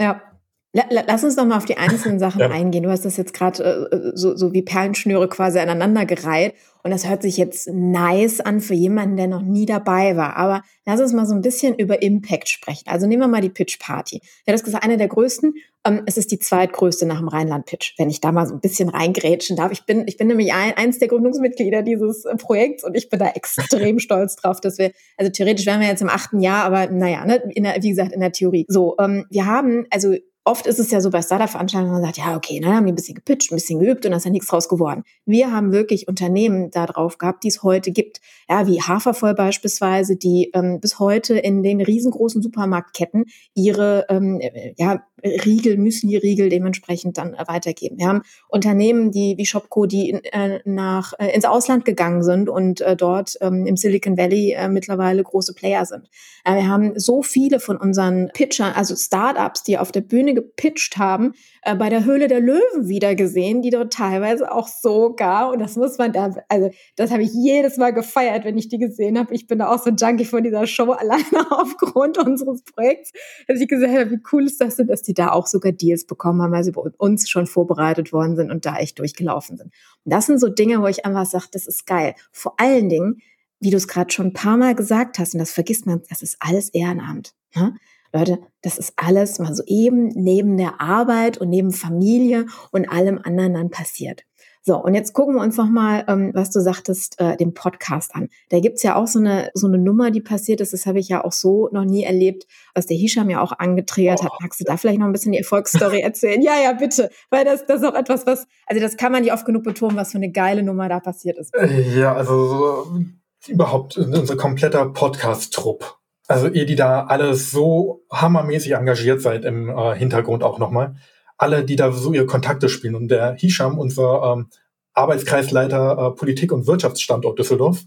Ja. 0.00 0.22
Lass 0.72 1.24
uns 1.24 1.34
noch 1.34 1.46
mal 1.46 1.56
auf 1.56 1.64
die 1.64 1.78
einzelnen 1.78 2.18
Sachen 2.20 2.40
ja. 2.40 2.48
eingehen. 2.48 2.84
Du 2.84 2.90
hast 2.90 3.04
das 3.04 3.16
jetzt 3.16 3.34
gerade 3.34 3.88
äh, 3.90 4.12
so, 4.14 4.36
so 4.36 4.52
wie 4.52 4.62
Perlenschnüre 4.62 5.28
quasi 5.28 5.58
aneinander 5.58 6.06
gereiht. 6.06 6.54
Und 6.82 6.92
das 6.92 7.08
hört 7.08 7.22
sich 7.22 7.36
jetzt 7.36 7.68
nice 7.68 8.40
an 8.40 8.60
für 8.60 8.74
jemanden, 8.74 9.16
der 9.16 9.26
noch 9.26 9.42
nie 9.42 9.66
dabei 9.66 10.16
war. 10.16 10.36
Aber 10.36 10.62
lass 10.86 11.00
uns 11.00 11.12
mal 11.12 11.26
so 11.26 11.34
ein 11.34 11.42
bisschen 11.42 11.74
über 11.74 12.02
Impact 12.02 12.48
sprechen. 12.48 12.84
Also 12.86 13.06
nehmen 13.06 13.20
wir 13.20 13.28
mal 13.28 13.42
die 13.42 13.50
Pitch 13.50 13.78
Party. 13.80 14.22
Ja, 14.46 14.52
das 14.52 14.62
ist 14.62 14.74
eine 14.74 14.96
der 14.96 15.08
größten. 15.08 15.54
Ähm, 15.84 16.02
es 16.06 16.16
ist 16.16 16.30
die 16.30 16.38
zweitgrößte 16.38 17.04
nach 17.04 17.18
dem 17.18 17.28
Rheinland-Pitch, 17.28 17.94
wenn 17.98 18.08
ich 18.08 18.20
da 18.20 18.32
mal 18.32 18.46
so 18.46 18.54
ein 18.54 18.60
bisschen 18.60 18.88
reingrätschen 18.88 19.56
darf. 19.56 19.72
Ich 19.72 19.84
bin, 19.86 20.06
ich 20.06 20.16
bin 20.16 20.28
nämlich 20.28 20.52
ein, 20.52 20.74
eins 20.76 20.98
der 20.98 21.08
Gründungsmitglieder 21.08 21.82
dieses 21.82 22.24
äh, 22.24 22.36
Projekts 22.36 22.84
und 22.84 22.94
ich 22.94 23.08
bin 23.08 23.18
da 23.18 23.28
extrem 23.28 23.98
stolz 24.00 24.36
drauf, 24.36 24.60
dass 24.60 24.78
wir, 24.78 24.92
also 25.16 25.32
theoretisch 25.32 25.66
wären 25.66 25.80
wir 25.80 25.88
jetzt 25.88 26.02
im 26.02 26.10
achten 26.10 26.40
Jahr, 26.40 26.64
aber 26.64 26.86
naja, 26.88 27.24
ne, 27.24 27.42
in 27.54 27.64
der, 27.64 27.82
wie 27.82 27.90
gesagt, 27.90 28.12
in 28.12 28.20
der 28.20 28.32
Theorie. 28.32 28.66
So, 28.68 28.94
ähm, 28.98 29.26
wir 29.30 29.46
haben, 29.46 29.86
also 29.90 30.14
oft 30.44 30.66
ist 30.66 30.78
es 30.78 30.90
ja 30.90 31.00
so 31.00 31.10
bei 31.10 31.22
Startup-Veranstaltungen, 31.22 31.92
man 31.92 32.02
sagt, 32.02 32.18
ja, 32.18 32.36
okay, 32.36 32.60
dann 32.60 32.74
haben 32.74 32.86
die 32.86 32.92
ein 32.92 32.96
bisschen 32.96 33.14
gepitcht, 33.14 33.52
ein 33.52 33.56
bisschen 33.56 33.78
geübt 33.78 34.04
und 34.04 34.12
da 34.12 34.16
ist 34.16 34.24
ja 34.24 34.30
nichts 34.30 34.48
draus 34.48 34.68
geworden. 34.68 35.04
Wir 35.26 35.52
haben 35.52 35.72
wirklich 35.72 36.08
Unternehmen 36.08 36.70
da 36.70 36.86
drauf 36.86 37.18
gehabt, 37.18 37.44
die 37.44 37.48
es 37.48 37.62
heute 37.62 37.90
gibt. 37.90 38.20
Ja, 38.48 38.66
wie 38.66 38.80
Hafervoll 38.80 39.34
beispielsweise, 39.34 40.16
die 40.16 40.50
ähm, 40.54 40.80
bis 40.80 40.98
heute 40.98 41.38
in 41.38 41.62
den 41.62 41.80
riesengroßen 41.80 42.42
Supermarktketten 42.42 43.26
ihre 43.54 44.06
ähm, 44.08 44.40
ja, 44.76 45.02
Riegel, 45.22 45.76
Müsli-Riegel 45.76 46.48
dementsprechend 46.48 47.18
dann 47.18 47.34
äh, 47.34 47.44
weitergeben. 47.46 47.98
Wir 47.98 48.06
haben 48.06 48.22
Unternehmen, 48.48 49.10
die 49.10 49.36
wie 49.36 49.46
Shopco, 49.46 49.86
die 49.86 50.12
äh, 50.32 50.60
nach 50.64 51.12
äh, 51.18 51.34
ins 51.34 51.44
Ausland 51.44 51.84
gegangen 51.84 52.22
sind 52.22 52.48
und 52.48 52.80
äh, 52.80 52.96
dort 52.96 53.36
ähm, 53.40 53.66
im 53.66 53.76
Silicon 53.76 54.16
Valley 54.16 54.52
äh, 54.52 54.68
mittlerweile 54.68 55.22
große 55.22 55.54
Player 55.54 55.84
sind. 55.84 56.08
Äh, 56.44 56.56
wir 56.56 56.68
haben 56.68 56.98
so 56.98 57.22
viele 57.22 57.60
von 57.60 57.76
unseren 57.76 58.30
Pitchern, 58.32 58.72
also 58.74 58.96
Startups, 58.96 59.62
die 59.62 59.78
auf 59.78 59.92
der 59.92 60.00
Bühne 60.00 60.29
gepitcht 60.34 60.96
haben, 60.96 61.32
äh, 61.62 61.74
bei 61.74 61.88
der 61.88 62.04
Höhle 62.04 62.28
der 62.28 62.40
Löwen 62.40 62.88
wieder 62.88 63.14
gesehen, 63.14 63.62
die 63.62 63.70
dort 63.70 63.92
teilweise 63.92 64.50
auch 64.52 64.68
sogar, 64.68 65.50
und 65.50 65.58
das 65.58 65.76
muss 65.76 65.98
man 65.98 66.12
da, 66.12 66.34
also 66.48 66.70
das 66.96 67.10
habe 67.10 67.22
ich 67.22 67.32
jedes 67.32 67.76
Mal 67.76 67.92
gefeiert, 67.92 68.44
wenn 68.44 68.58
ich 68.58 68.68
die 68.68 68.78
gesehen 68.78 69.18
habe. 69.18 69.34
Ich 69.34 69.46
bin 69.46 69.58
da 69.58 69.68
auch 69.68 69.82
so 69.82 69.90
ein 69.90 69.96
Junkie 69.96 70.24
von 70.24 70.42
dieser 70.42 70.66
Show 70.66 70.92
alleine 70.92 71.50
aufgrund 71.50 72.18
unseres 72.18 72.62
Projekts, 72.62 73.12
dass 73.48 73.60
ich 73.60 73.68
gesagt 73.68 73.92
habe, 73.92 74.10
wie 74.10 74.20
cool 74.32 74.46
ist 74.46 74.60
das 74.60 74.76
denn, 74.76 74.86
dass 74.86 75.02
die 75.02 75.14
da 75.14 75.32
auch 75.32 75.46
sogar 75.46 75.72
Deals 75.72 76.06
bekommen 76.06 76.42
haben, 76.42 76.52
weil 76.52 76.64
sie 76.64 76.72
bei 76.72 76.82
uns 76.98 77.28
schon 77.28 77.46
vorbereitet 77.46 78.12
worden 78.12 78.36
sind 78.36 78.50
und 78.50 78.66
da 78.66 78.76
echt 78.76 78.98
durchgelaufen 78.98 79.56
sind. 79.56 79.72
Und 80.04 80.12
das 80.12 80.26
sind 80.26 80.38
so 80.38 80.48
Dinge, 80.48 80.80
wo 80.82 80.86
ich 80.86 81.04
einfach 81.04 81.26
sage, 81.26 81.46
das 81.52 81.66
ist 81.66 81.86
geil. 81.86 82.14
Vor 82.32 82.54
allen 82.58 82.88
Dingen, 82.88 83.20
wie 83.60 83.70
du 83.70 83.76
es 83.76 83.88
gerade 83.88 84.10
schon 84.10 84.28
ein 84.28 84.32
paar 84.32 84.56
Mal 84.56 84.74
gesagt 84.74 85.18
hast, 85.18 85.34
und 85.34 85.40
das 85.40 85.52
vergisst 85.52 85.86
man, 85.86 86.02
das 86.08 86.22
ist 86.22 86.36
alles 86.40 86.70
Ehrenamt. 86.70 87.34
Ne? 87.54 87.74
Leute, 88.12 88.40
das 88.62 88.78
ist 88.78 88.94
alles 88.96 89.38
mal 89.38 89.54
so 89.54 89.62
eben 89.66 90.08
neben 90.08 90.56
der 90.56 90.80
Arbeit 90.80 91.38
und 91.38 91.48
neben 91.48 91.72
Familie 91.72 92.46
und 92.72 92.88
allem 92.88 93.20
anderen 93.22 93.54
dann 93.54 93.70
passiert. 93.70 94.24
So, 94.62 94.76
und 94.76 94.94
jetzt 94.94 95.14
gucken 95.14 95.36
wir 95.36 95.42
uns 95.42 95.56
nochmal, 95.56 96.04
ähm, 96.06 96.32
was 96.34 96.50
du 96.50 96.60
sagtest, 96.60 97.18
äh, 97.18 97.34
den 97.36 97.54
Podcast 97.54 98.14
an. 98.14 98.28
Da 98.50 98.60
gibt's 98.60 98.82
ja 98.82 98.94
auch 98.94 99.06
so 99.06 99.18
eine, 99.18 99.50
so 99.54 99.66
eine 99.66 99.78
Nummer, 99.78 100.10
die 100.10 100.20
passiert 100.20 100.60
ist. 100.60 100.74
Das 100.74 100.84
habe 100.84 100.98
ich 100.98 101.08
ja 101.08 101.24
auch 101.24 101.32
so 101.32 101.70
noch 101.72 101.84
nie 101.84 102.04
erlebt, 102.04 102.46
was 102.74 102.84
der 102.84 102.96
Hisham 102.96 103.30
ja 103.30 103.40
auch 103.40 103.52
angetriggert 103.52 104.20
oh. 104.20 104.24
hat. 104.24 104.32
Magst 104.42 104.60
du 104.60 104.64
da 104.64 104.76
vielleicht 104.76 104.98
noch 104.98 105.06
ein 105.06 105.12
bisschen 105.12 105.32
die 105.32 105.38
Erfolgsstory 105.38 106.00
erzählen? 106.02 106.42
ja, 106.42 106.60
ja, 106.62 106.72
bitte. 106.74 107.10
Weil 107.30 107.46
das, 107.46 107.64
das 107.64 107.80
ist 107.80 107.88
auch 107.88 107.94
etwas, 107.94 108.26
was, 108.26 108.46
also 108.66 108.82
das 108.82 108.98
kann 108.98 109.12
man 109.12 109.22
nicht 109.22 109.32
oft 109.32 109.46
genug 109.46 109.64
betonen, 109.64 109.96
was 109.96 110.12
für 110.12 110.18
eine 110.18 110.30
geile 110.30 110.62
Nummer 110.62 110.90
da 110.90 111.00
passiert 111.00 111.38
ist. 111.38 111.54
Äh, 111.56 111.98
ja, 111.98 112.14
also 112.14 112.46
so, 112.46 113.00
überhaupt 113.48 113.96
unser 113.96 114.36
kompletter 114.36 114.84
Podcast-Trupp 114.90 115.99
also 116.30 116.46
ihr, 116.46 116.64
die 116.64 116.76
da 116.76 117.06
alle 117.06 117.34
so 117.34 118.04
hammermäßig 118.12 118.72
engagiert 118.72 119.20
seid 119.20 119.44
im 119.44 119.68
äh, 119.68 119.96
Hintergrund 119.96 120.44
auch 120.44 120.58
nochmal, 120.58 120.94
alle, 121.36 121.64
die 121.64 121.74
da 121.74 121.90
so 121.90 122.12
ihre 122.12 122.26
Kontakte 122.26 122.68
spielen. 122.68 122.94
Und 122.94 123.08
der 123.08 123.34
Hisham, 123.34 123.78
unser 123.78 124.22
ähm, 124.22 124.48
Arbeitskreisleiter 124.94 125.98
äh, 125.98 126.16
Politik 126.16 126.52
und 126.52 126.68
Wirtschaftsstandort 126.68 127.38
Düsseldorf, 127.38 127.82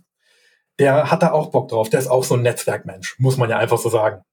der 0.78 1.10
hat 1.10 1.24
da 1.24 1.32
auch 1.32 1.52
Bock 1.52 1.70
drauf. 1.70 1.90
Der 1.90 2.02
ist 2.02 2.10
auch 2.10 2.26
so 2.26 2.36
ein 2.36 2.42
Netzwerkmensch, 2.42 3.18
muss 3.18 3.38
man 3.38 3.50
ja 3.50 3.58
einfach 3.58 3.78
so 3.78 3.90
sagen. 3.90 4.24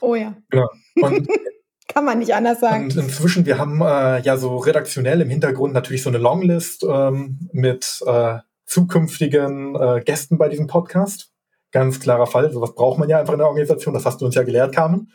Oh 0.00 0.16
ja. 0.16 0.34
Genau. 0.50 0.68
Und 1.00 1.28
Kann 1.86 2.06
man 2.06 2.18
nicht 2.18 2.34
anders 2.34 2.58
sagen. 2.60 2.84
Und 2.84 2.96
inzwischen, 2.96 3.46
wir 3.46 3.58
haben 3.58 3.80
äh, 3.82 4.20
ja 4.22 4.36
so 4.36 4.56
redaktionell 4.56 5.20
im 5.20 5.28
Hintergrund 5.28 5.74
natürlich 5.74 6.02
so 6.02 6.08
eine 6.08 6.18
Longlist 6.18 6.82
ähm, 6.82 7.50
mit 7.52 8.02
äh, 8.06 8.38
zukünftigen 8.64 9.76
äh, 9.76 10.02
Gästen 10.04 10.38
bei 10.38 10.48
diesem 10.48 10.66
Podcast. 10.66 11.33
Ganz 11.74 11.98
klarer 11.98 12.28
Fall. 12.28 12.52
Sowas 12.52 12.72
braucht 12.76 13.00
man 13.00 13.08
ja 13.08 13.18
einfach 13.18 13.32
in 13.32 13.40
der 13.40 13.48
Organisation. 13.48 13.94
Das 13.94 14.06
hast 14.06 14.20
du 14.20 14.26
uns 14.26 14.36
ja 14.36 14.44
gelehrt, 14.44 14.72
Carmen. 14.72 15.10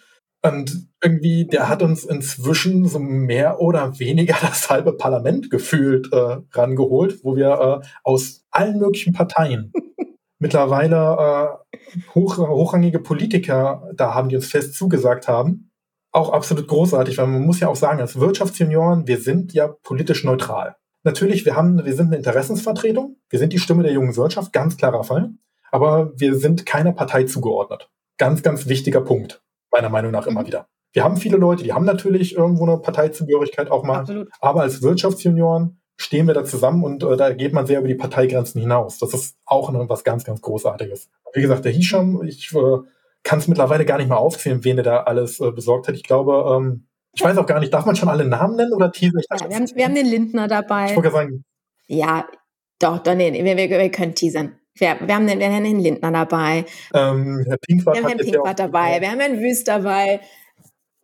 Und 0.45 0.89
irgendwie, 1.02 1.48
der 1.48 1.69
hat 1.69 1.82
uns 1.82 2.04
inzwischen 2.04 2.86
so 2.86 3.00
mehr 3.00 3.62
oder 3.62 3.98
weniger 3.98 4.36
das 4.41 4.69
halbe 4.69 4.91
Parlament 4.91 5.50
gefühlt 5.50 6.12
äh, 6.12 6.38
rangeholt, 6.52 7.24
wo 7.24 7.38
wir 7.38 7.82
äh, 7.82 7.88
aus 8.04 8.45
allen 8.52 8.78
möglichen 8.78 9.13
Parteien 9.13 9.72
mittlerweile 10.39 11.56
äh, 11.56 12.08
hoch, 12.13 12.38
hochrangige 12.38 13.00
Politiker 13.00 13.89
da 13.95 14.13
haben, 14.13 14.28
die 14.28 14.36
uns 14.36 14.48
fest 14.48 14.74
zugesagt 14.74 15.30
haben. 15.30 15.72
Auch 16.12 16.34
absolut 16.34 16.67
großartig, 16.67 17.17
weil 17.19 17.28
man 17.28 17.45
muss 17.45 17.62
ja 17.62 17.69
auch 17.69 17.78
sagen, 17.78 18.02
als 18.02 18.19
Wirtschaftsjunioren, 18.19 19.08
wir 19.08 19.19
sind 19.19 19.54
ja 19.54 19.69
politisch 19.84 20.26
neutral. 20.26 20.76
Natürlich, 21.06 21.45
wir 21.45 21.56
haben, 21.56 21.86
wir 21.86 21.93
sind 21.93 22.08
eine 22.08 22.17
Interessensvertretung, 22.17 23.15
wir 23.30 23.39
sind 23.39 23.54
die 23.54 23.60
Stimme 23.60 23.84
der 23.84 23.93
jungen 23.93 24.17
Wirtschaft, 24.17 24.52
ganz 24.52 24.76
klarer 24.76 25.06
Fall, 25.06 25.32
aber 25.71 26.12
wir 26.15 26.36
sind 26.36 26.65
keiner 26.65 26.91
Partei 26.91 27.23
zugeordnet. 27.23 27.89
Ganz, 28.17 28.43
ganz 28.43 28.67
wichtiger 28.67 29.01
Punkt 29.01 29.41
meiner 29.71 29.89
Meinung 29.89 30.12
nach 30.12 30.27
immer 30.27 30.41
mhm. 30.41 30.47
wieder. 30.47 30.67
Wir 30.91 31.03
haben 31.03 31.17
viele 31.17 31.38
Leute, 31.38 31.63
die 31.63 31.73
haben 31.73 31.86
natürlich 31.86 32.36
irgendwo 32.36 32.65
eine 32.65 32.77
Parteizugehörigkeit 32.77 33.69
auch 33.69 33.84
mal, 33.84 33.99
Absolut. 33.99 34.29
aber 34.39 34.62
als 34.62 34.82
Wirtschaftsjunioren 34.82 35.79
stehen 35.97 36.27
wir 36.27 36.34
da 36.34 36.45
zusammen 36.45 36.84
und 36.84 37.03
äh, 37.03 37.17
da 37.17 37.34
geht 37.34 37.53
man 37.53 37.67
sehr 37.67 37.79
über 37.79 37.88
die 37.88 37.95
Parteigrenzen 37.95 38.60
hinaus. 38.62 38.97
Das 38.97 39.13
ist 39.13 39.38
auch 39.45 39.71
ne, 39.71 39.86
was 39.88 40.03
ganz, 40.03 40.23
ganz 40.23 40.41
Großartiges. 40.41 41.10
Wie 41.34 41.41
gesagt, 41.41 41.65
der 41.65 41.71
Hisham, 41.71 42.23
ich 42.23 42.51
äh, 42.55 42.77
kann 43.23 43.39
es 43.39 43.47
mittlerweile 43.47 43.86
gar 43.86 43.97
nicht 43.97 44.08
mehr 44.08 44.17
aufzählen, 44.17 44.63
wen 44.63 44.77
er 44.77 44.84
da 44.84 45.03
alles 45.03 45.39
äh, 45.39 45.51
besorgt 45.51 45.88
hat. 45.88 45.95
Ich 45.95 46.03
glaube, 46.03 46.55
ähm, 46.55 46.88
ich 47.13 47.23
weiß 47.23 47.38
auch 47.38 47.45
gar 47.45 47.60
nicht, 47.60 47.73
darf 47.73 47.86
man 47.86 47.95
schon 47.95 48.10
alle 48.10 48.25
Namen 48.25 48.55
nennen 48.55 48.73
oder 48.73 48.91
teaser? 48.91 49.19
Ja, 49.29 49.49
wir, 49.49 49.55
haben, 49.55 49.69
wir 49.75 49.86
haben 49.86 49.95
den 49.95 50.05
Lindner 50.05 50.47
dabei. 50.47 50.88
Ich 50.89 50.95
wollte 50.95 51.12
sagen. 51.12 51.43
Ja, 51.88 52.25
doch, 52.79 52.99
doch 52.99 53.15
nee, 53.15 53.34
wir, 53.34 53.58
wir, 53.58 53.69
wir 53.69 53.91
können 53.91 54.15
teasern. 54.15 54.59
Wir, 54.79 54.97
wir, 54.99 55.15
haben 55.15 55.27
den, 55.27 55.39
wir 55.39 55.51
haben 55.51 55.63
den 55.63 55.79
Lindner 55.79 56.11
dabei. 56.11 56.65
Ähm, 56.93 57.43
Herr 57.47 57.57
Pinkwart 57.57 57.97
wir 57.97 58.03
haben 58.03 58.09
Herrn 58.09 58.25
Pinkwart 58.25 58.59
dabei. 58.59 59.01
Wir 59.01 59.11
haben 59.11 59.19
Herrn 59.19 59.39
Wüst 59.39 59.67
dabei. 59.67 60.21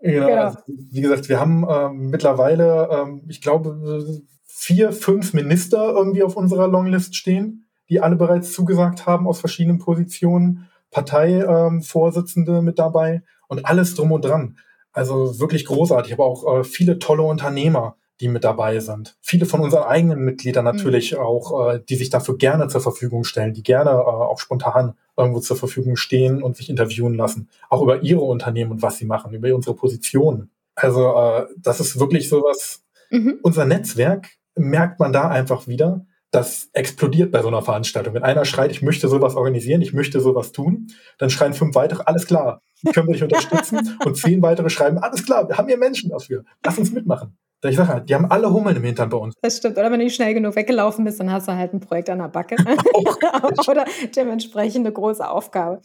Genau. 0.02 0.28
genau. 0.28 0.42
Also, 0.44 0.60
wie 0.68 1.02
gesagt, 1.02 1.30
wir 1.30 1.40
haben 1.40 1.66
ähm, 1.70 2.10
mittlerweile, 2.10 2.90
ähm, 2.92 3.24
ich 3.28 3.42
glaube, 3.42 4.06
vier, 4.46 4.92
fünf 4.92 5.34
Minister 5.34 5.94
irgendwie 5.94 6.24
auf 6.24 6.36
unserer 6.36 6.68
Longlist 6.68 7.16
stehen, 7.16 7.66
die 7.90 8.02
alle 8.02 8.16
bereits 8.16 8.54
zugesagt 8.54 9.06
haben 9.06 9.28
aus 9.28 9.40
verschiedenen 9.40 9.80
Positionen. 9.80 10.70
Parteivorsitzende 10.96 12.60
ähm, 12.60 12.64
mit 12.64 12.80
dabei 12.80 13.22
und 13.50 13.66
alles 13.66 13.96
drum 13.96 14.14
und 14.14 14.24
dran. 14.24 14.58
Also 14.94 15.40
wirklich 15.40 15.66
großartig, 15.66 16.14
aber 16.14 16.26
auch 16.26 16.60
äh, 16.60 16.64
viele 16.64 17.00
tolle 17.00 17.24
Unternehmer, 17.24 17.98
die 18.20 18.28
mit 18.28 18.44
dabei 18.44 18.80
sind. 18.80 19.18
Viele 19.22 19.46
von 19.46 19.60
unseren 19.60 19.84
eigenen 19.84 20.20
Mitgliedern 20.20 20.66
mhm. 20.66 20.72
natürlich 20.72 21.14
mhm. 21.14 21.20
auch, 21.20 21.70
äh, 21.70 21.82
die 21.88 21.96
sich 21.96 22.10
dafür 22.10 22.38
gerne 22.38 22.68
zur 22.68 22.82
Verfügung 22.82 23.24
stellen, 23.24 23.54
die 23.54 23.64
gerne 23.64 23.92
äh, 23.92 23.94
auch 23.94 24.40
spontan 24.40 24.96
irgendwo 25.18 25.40
zur 25.40 25.58
Verfügung 25.58 25.96
stehen 25.96 26.44
und 26.44 26.58
sich 26.58 26.70
interviewen 26.70 27.16
lassen. 27.16 27.50
Auch 27.70 27.82
über 27.82 28.04
ihre 28.04 28.22
Unternehmen 28.22 28.72
und 28.72 28.82
was 28.82 28.98
sie 28.98 29.06
machen, 29.06 29.34
über 29.34 29.54
unsere 29.54 29.76
Positionen. 29.76 30.52
Also 30.76 31.16
äh, 31.16 31.46
das 31.58 31.80
ist 31.80 32.00
wirklich 32.00 32.30
sowas. 32.30 32.84
Mhm. 33.10 33.40
Unser 33.42 33.66
Netzwerk 33.66 34.30
merkt 34.56 35.00
man 35.00 35.14
da 35.14 35.30
einfach 35.30 35.68
wieder, 35.68 36.06
das 36.32 36.70
explodiert 36.74 37.32
bei 37.32 37.42
so 37.42 37.48
einer 37.48 37.62
Veranstaltung. 37.62 38.14
Wenn 38.14 38.24
einer 38.24 38.44
schreit, 38.44 38.72
ich 38.72 38.82
möchte 38.82 39.08
sowas 39.08 39.36
organisieren, 39.36 39.82
ich 39.82 39.94
möchte 39.94 40.20
sowas 40.20 40.52
tun, 40.52 40.88
dann 41.18 41.30
schreien 41.30 41.54
fünf 41.54 41.76
weitere, 41.76 42.04
alles 42.06 42.28
klar, 42.28 42.62
können 42.94 43.08
wir 43.08 43.14
dich 43.14 43.24
unterstützen. 43.24 43.98
und 44.06 44.18
zehn 44.18 44.42
weitere 44.42 44.70
schreiben, 44.70 44.98
alles 44.98 45.26
klar, 45.26 45.48
wir 45.48 45.58
haben 45.58 45.68
hier 45.68 45.78
Menschen 45.78 46.10
dafür, 46.10 46.44
lass 46.64 46.78
uns 46.78 46.92
mitmachen. 46.92 47.38
Ich 47.70 47.78
sage 47.78 47.90
halt, 47.90 48.10
die 48.10 48.16
haben 48.16 48.30
alle 48.30 48.52
Hummeln 48.52 48.76
im 48.76 48.84
Hintern 48.84 49.10
bei 49.10 49.18
uns. 49.18 49.36
Das 49.42 49.58
stimmt. 49.58 49.78
Oder 49.78 49.92
wenn 49.92 50.00
du 50.00 50.06
nicht 50.06 50.16
schnell 50.16 50.34
genug 50.34 50.56
weggelaufen 50.56 51.06
bist, 51.06 51.20
dann 51.20 51.32
hast 51.32 51.48
du 51.48 51.54
halt 51.54 51.74
ein 51.74 51.80
Projekt 51.80 52.10
an 52.10 52.20
der 52.20 52.28
Backe. 52.28 52.56
Oder 53.68 53.86
dementsprechend 54.16 54.86
eine 54.86 54.94
große 54.94 55.28
Aufgabe. 55.28 55.82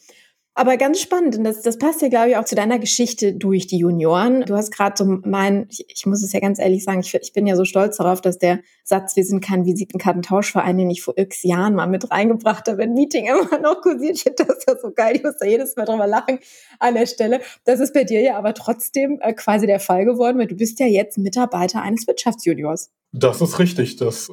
Aber 0.60 0.76
ganz 0.76 1.00
spannend, 1.00 1.38
und 1.38 1.44
das, 1.44 1.62
das 1.62 1.78
passt 1.78 2.02
ja, 2.02 2.08
glaube 2.08 2.28
ich, 2.28 2.36
auch 2.36 2.44
zu 2.44 2.54
deiner 2.54 2.78
Geschichte 2.78 3.32
durch 3.32 3.66
die 3.66 3.78
Junioren. 3.78 4.42
Du 4.42 4.56
hast 4.56 4.70
gerade 4.70 4.94
so 4.94 5.06
mein, 5.06 5.66
ich, 5.70 5.86
ich, 5.88 6.04
muss 6.04 6.22
es 6.22 6.34
ja 6.34 6.40
ganz 6.40 6.58
ehrlich 6.58 6.84
sagen, 6.84 7.00
ich, 7.00 7.14
ich 7.14 7.32
bin 7.32 7.46
ja 7.46 7.56
so 7.56 7.64
stolz 7.64 7.96
darauf, 7.96 8.20
dass 8.20 8.36
der 8.36 8.60
Satz, 8.84 9.16
wir 9.16 9.24
sind 9.24 9.42
kein 9.42 9.64
Visitenkartentauschverein, 9.64 10.76
den 10.76 10.90
ich 10.90 11.00
vor 11.00 11.16
x 11.16 11.44
Jahren 11.44 11.76
mal 11.76 11.86
mit 11.86 12.10
reingebracht 12.10 12.68
habe, 12.68 12.82
ein 12.82 12.92
Meeting 12.92 13.24
immer 13.24 13.58
noch 13.58 13.80
kursiert. 13.80 14.18
Ich 14.18 14.24
das 14.36 14.48
ist 14.48 14.68
ja 14.68 14.76
so 14.78 14.90
geil, 14.94 15.16
ich 15.16 15.22
muss 15.22 15.38
da 15.40 15.46
jedes 15.46 15.76
Mal 15.76 15.86
drüber 15.86 16.06
lachen 16.06 16.40
an 16.78 16.92
der 16.92 17.06
Stelle. 17.06 17.40
Das 17.64 17.80
ist 17.80 17.94
bei 17.94 18.04
dir 18.04 18.20
ja 18.20 18.36
aber 18.36 18.52
trotzdem 18.52 19.18
äh, 19.22 19.32
quasi 19.32 19.66
der 19.66 19.80
Fall 19.80 20.04
geworden, 20.04 20.38
weil 20.38 20.46
du 20.46 20.56
bist 20.56 20.78
ja 20.78 20.84
jetzt 20.84 21.16
Mitarbeiter 21.16 21.80
eines 21.80 22.06
Wirtschaftsjuniors. 22.06 22.90
Das 23.12 23.40
ist 23.40 23.58
richtig, 23.58 23.96
das 23.96 24.28
äh, 24.28 24.32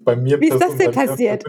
bei 0.00 0.16
mir. 0.16 0.40
Wie 0.40 0.48
ist 0.48 0.58
das 0.58 0.74
denn 0.78 0.92
passiert? 0.92 1.44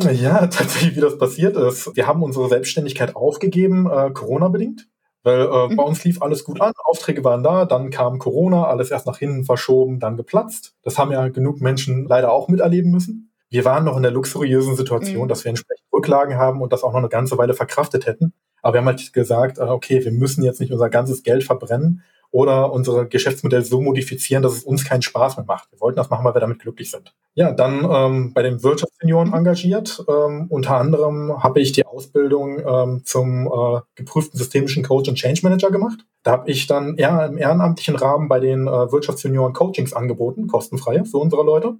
Ja, 0.00 0.46
tatsächlich, 0.46 0.96
wie 0.96 1.00
das 1.00 1.18
passiert 1.18 1.56
ist. 1.56 1.94
Wir 1.96 2.06
haben 2.06 2.22
unsere 2.22 2.48
Selbstständigkeit 2.48 3.16
aufgegeben, 3.16 3.90
äh, 3.90 4.10
Corona-bedingt. 4.10 4.88
Weil 5.24 5.40
äh, 5.40 5.68
mhm. 5.68 5.76
bei 5.76 5.82
uns 5.82 6.04
lief 6.04 6.22
alles 6.22 6.44
gut 6.44 6.60
an, 6.60 6.72
Aufträge 6.84 7.24
waren 7.24 7.42
da, 7.42 7.64
dann 7.64 7.90
kam 7.90 8.18
Corona, 8.18 8.64
alles 8.66 8.90
erst 8.90 9.06
nach 9.06 9.18
hinten 9.18 9.44
verschoben, 9.44 9.98
dann 9.98 10.16
geplatzt. 10.16 10.74
Das 10.82 10.96
haben 10.96 11.10
ja 11.10 11.28
genug 11.28 11.60
Menschen 11.60 12.06
leider 12.06 12.32
auch 12.32 12.48
miterleben 12.48 12.90
müssen. 12.92 13.32
Wir 13.50 13.64
waren 13.64 13.84
noch 13.84 13.96
in 13.96 14.02
der 14.02 14.12
luxuriösen 14.12 14.76
Situation, 14.76 15.24
mhm. 15.24 15.28
dass 15.28 15.44
wir 15.44 15.50
entsprechend 15.50 15.86
Rücklagen 15.92 16.36
haben 16.36 16.62
und 16.62 16.72
das 16.72 16.82
auch 16.82 16.92
noch 16.92 16.98
eine 16.98 17.08
ganze 17.08 17.36
Weile 17.36 17.54
verkraftet 17.54 18.06
hätten. 18.06 18.32
Aber 18.62 18.74
wir 18.74 18.80
haben 18.80 18.86
halt 18.86 19.12
gesagt, 19.12 19.58
äh, 19.58 19.62
okay, 19.62 20.04
wir 20.04 20.12
müssen 20.12 20.44
jetzt 20.44 20.60
nicht 20.60 20.72
unser 20.72 20.88
ganzes 20.88 21.22
Geld 21.22 21.44
verbrennen 21.44 22.02
oder 22.30 22.72
unser 22.72 23.06
Geschäftsmodell 23.06 23.64
so 23.64 23.80
modifizieren, 23.80 24.42
dass 24.42 24.52
es 24.52 24.62
uns 24.64 24.84
keinen 24.84 25.02
Spaß 25.02 25.36
mehr 25.36 25.46
macht. 25.46 25.70
Wir 25.72 25.80
wollten 25.80 25.96
das 25.96 26.10
machen, 26.10 26.24
weil 26.24 26.34
wir 26.34 26.40
damit 26.40 26.58
glücklich 26.58 26.90
sind. 26.90 27.14
Ja, 27.34 27.52
dann 27.52 27.86
ähm, 27.90 28.34
bei 28.34 28.42
den 28.42 28.62
Wirtschaftssenioren 28.62 29.32
engagiert. 29.32 30.04
Ähm, 30.08 30.46
unter 30.50 30.76
anderem 30.76 31.42
habe 31.42 31.60
ich 31.60 31.72
die 31.72 31.86
Ausbildung 31.86 32.58
ähm, 32.58 33.02
zum 33.04 33.46
äh, 33.46 33.80
geprüften 33.94 34.38
systemischen 34.38 34.82
Coach 34.82 35.08
und 35.08 35.14
Change 35.14 35.40
Manager 35.42 35.70
gemacht. 35.70 36.00
Da 36.22 36.32
habe 36.32 36.50
ich 36.50 36.66
dann 36.66 36.96
eher 36.96 37.26
im 37.26 37.38
ehrenamtlichen 37.38 37.96
Rahmen 37.96 38.28
bei 38.28 38.40
den 38.40 38.66
äh, 38.66 38.92
Wirtschaftssenioren 38.92 39.52
Coachings 39.52 39.92
angeboten, 39.92 40.48
kostenfreie 40.48 41.04
für 41.04 41.18
unsere 41.18 41.44
Leute. 41.44 41.76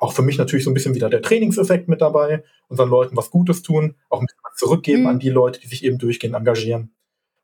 Auch 0.00 0.14
für 0.14 0.22
mich 0.22 0.38
natürlich 0.38 0.64
so 0.64 0.70
ein 0.70 0.74
bisschen 0.74 0.96
wieder 0.96 1.10
der 1.10 1.22
Trainingseffekt 1.22 1.88
mit 1.88 2.00
dabei, 2.00 2.42
unseren 2.68 2.88
Leuten 2.88 3.16
was 3.16 3.30
Gutes 3.30 3.62
tun, 3.62 3.94
auch 4.08 4.20
ein 4.20 4.26
bisschen 4.26 4.40
was 4.42 4.56
zurückgeben 4.56 5.02
mhm. 5.02 5.08
an 5.08 5.18
die 5.20 5.30
Leute, 5.30 5.60
die 5.60 5.68
sich 5.68 5.84
eben 5.84 5.98
durchgehend 5.98 6.34
engagieren. 6.34 6.90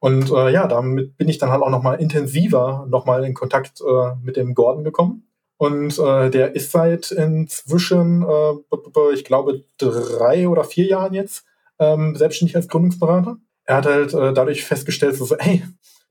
Und 0.01 0.31
äh, 0.31 0.51
ja, 0.51 0.67
damit 0.67 1.17
bin 1.17 1.29
ich 1.29 1.39
dann 1.39 1.51
halt 1.51 1.63
auch 1.63 1.71
nochmal 1.71 2.01
intensiver 2.01 2.87
nochmal 2.89 3.25
in 3.25 3.35
Kontakt 3.35 3.81
äh, 3.81 4.15
mit 4.23 4.37
dem 4.37 4.55
Gordon 4.55 4.85
gekommen. 4.85 5.29
Und 5.57 5.99
äh, 5.99 6.31
der 6.31 6.55
ist 6.55 6.71
seit 6.71 7.11
inzwischen, 7.11 8.23
äh, 8.23 9.13
ich 9.13 9.25
glaube, 9.25 9.65
drei 9.77 10.49
oder 10.49 10.63
vier 10.63 10.87
Jahren 10.87 11.15
jetzt 11.15 11.45
ähm, 11.81 12.15
selbstständig 12.15 12.55
als 12.55 12.69
Gründungsberater. 12.69 13.39
Er 13.65 13.77
hat 13.77 13.87
halt 13.87 14.15
äh, 14.15 14.33
dadurch 14.33 14.65
festgestellt, 14.65 15.17
so, 15.17 15.37
hey, 15.37 15.65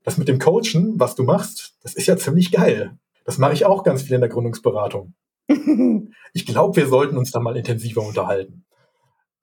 das 0.04 0.18
mit 0.18 0.28
dem 0.28 0.38
Coachen, 0.38 1.00
was 1.00 1.14
du 1.14 1.22
machst, 1.22 1.76
das 1.82 1.94
ist 1.94 2.06
ja 2.06 2.16
ziemlich 2.16 2.52
geil. 2.52 2.92
Das 3.24 3.38
mache 3.38 3.54
ich 3.54 3.64
auch 3.64 3.84
ganz 3.84 4.02
viel 4.02 4.14
in 4.14 4.20
der 4.20 4.30
Gründungsberatung. 4.30 5.14
ich 6.34 6.46
glaube, 6.46 6.76
wir 6.76 6.86
sollten 6.86 7.16
uns 7.16 7.30
da 7.30 7.40
mal 7.40 7.56
intensiver 7.56 8.02
unterhalten 8.02 8.64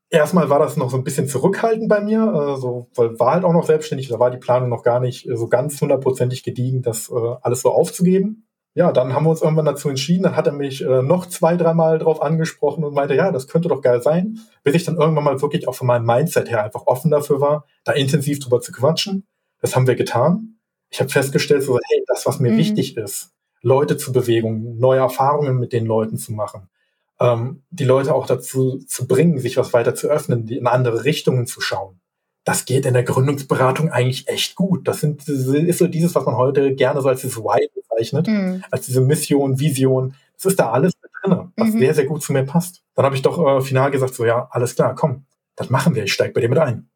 erstmal 0.10 0.50
war 0.50 0.60
das 0.60 0.78
noch 0.78 0.90
so 0.90 0.98
ein 0.98 1.04
bisschen 1.04 1.28
zurückhaltend 1.28 1.90
bei 1.90 2.02
mir, 2.02 2.22
äh, 2.22 2.60
so, 2.60 2.90
weil 2.96 3.20
war 3.20 3.34
halt 3.34 3.44
auch 3.44 3.54
noch 3.54 3.66
selbstständig, 3.66 4.08
da 4.08 4.20
war 4.20 4.32
die 4.32 4.38
Planung 4.38 4.70
noch 4.70 4.84
gar 4.84 5.00
nicht 5.00 5.28
äh, 5.28 5.36
so 5.36 5.48
ganz 5.48 5.80
hundertprozentig 5.82 6.44
gediegen, 6.44 6.82
das 6.82 7.10
äh, 7.10 7.36
alles 7.42 7.62
so 7.62 7.72
aufzugeben. 7.72 8.48
Ja, 8.78 8.92
dann 8.92 9.14
haben 9.14 9.26
wir 9.26 9.30
uns 9.30 9.42
irgendwann 9.42 9.66
dazu 9.66 9.88
entschieden, 9.88 10.24
dann 10.24 10.36
hat 10.36 10.48
er 10.48 10.54
mich 10.54 10.84
äh, 10.84 11.02
noch 11.02 11.28
zwei, 11.28 11.56
dreimal 11.56 11.98
drauf 11.98 12.22
angesprochen 12.22 12.84
und 12.84 12.94
meinte, 12.94 13.16
ja, 13.16 13.32
das 13.32 13.48
könnte 13.48 13.70
doch 13.70 13.82
geil 13.82 14.02
sein, 14.02 14.40
bis 14.64 14.76
ich 14.76 14.84
dann 14.84 14.98
irgendwann 14.98 15.24
mal 15.24 15.42
wirklich 15.42 15.68
auch 15.70 15.76
von 15.76 15.88
meinem 15.88 16.06
Mindset 16.06 16.52
her 16.52 16.64
einfach 16.64 16.86
offen 16.86 17.10
dafür 17.10 17.40
war, 17.40 17.66
da 17.86 17.94
intensiv 17.94 18.40
drüber 18.40 18.60
zu 18.60 18.74
quatschen. 18.74 19.26
Das 19.62 19.76
haben 19.76 19.88
wir 19.88 19.96
getan. 19.96 20.58
Ich 20.90 21.00
habe 21.00 21.10
festgestellt, 21.10 21.64
so, 21.64 21.80
hey, 21.82 22.04
das, 22.08 22.26
was 22.26 22.40
mir 22.40 22.52
mhm. 22.52 22.58
wichtig 22.58 22.98
ist, 22.98 23.32
Leute 23.62 23.96
zu 23.96 24.12
bewegen, 24.12 24.78
neue 24.78 25.00
Erfahrungen 25.00 25.58
mit 25.58 25.72
den 25.72 25.86
Leuten 25.86 26.18
zu 26.18 26.34
machen, 26.34 26.70
ähm, 27.20 27.64
die 27.70 27.84
Leute 27.84 28.14
auch 28.14 28.28
dazu 28.28 28.80
zu 28.80 29.08
bringen, 29.08 29.40
sich 29.40 29.58
was 29.58 29.74
weiter 29.74 29.96
zu 29.96 30.08
öffnen, 30.08 30.48
in 30.48 30.68
andere 30.68 31.04
Richtungen 31.04 31.48
zu 31.48 31.62
schauen. 31.62 32.00
Das 32.44 32.66
geht 32.66 32.86
in 32.86 32.94
der 32.94 33.04
Gründungsberatung 33.04 33.90
eigentlich 33.90 34.28
echt 34.28 34.56
gut. 34.56 34.88
Das 34.88 35.00
sind, 35.00 35.28
ist 35.28 35.80
so 35.80 35.88
dieses, 35.88 36.14
was 36.14 36.26
man 36.26 36.36
heute 36.36 36.76
gerne 36.76 37.02
so 37.02 37.10
als 37.10 37.22
dieses 37.22 37.38
Why 37.38 37.68
bezeichnet, 37.74 38.28
mhm. 38.28 38.64
als 38.70 38.86
diese 38.86 39.02
Mission, 39.02 39.60
Vision. 39.60 40.16
Das 40.36 40.46
ist 40.46 40.60
da 40.60 40.72
alles 40.72 40.94
mit 41.02 41.12
drin, 41.24 41.52
was 41.56 41.74
mhm. 41.74 41.80
sehr, 41.80 41.94
sehr 41.96 42.06
gut 42.06 42.22
zu 42.22 42.34
mir 42.34 42.44
passt. 42.44 42.84
Dann 42.94 43.06
habe 43.06 43.16
ich 43.16 43.24
doch 43.24 43.40
äh, 43.40 43.62
final 43.62 43.90
gesagt, 43.90 44.14
so 44.14 44.26
ja, 44.26 44.48
alles 44.52 44.76
klar, 44.76 44.94
komm, 44.94 45.26
das 45.56 45.70
machen 45.70 45.96
wir, 45.96 46.04
ich 46.04 46.14
steige 46.14 46.34
bei 46.34 46.42
dir 46.42 46.50
mit 46.50 46.60
ein. 46.60 46.90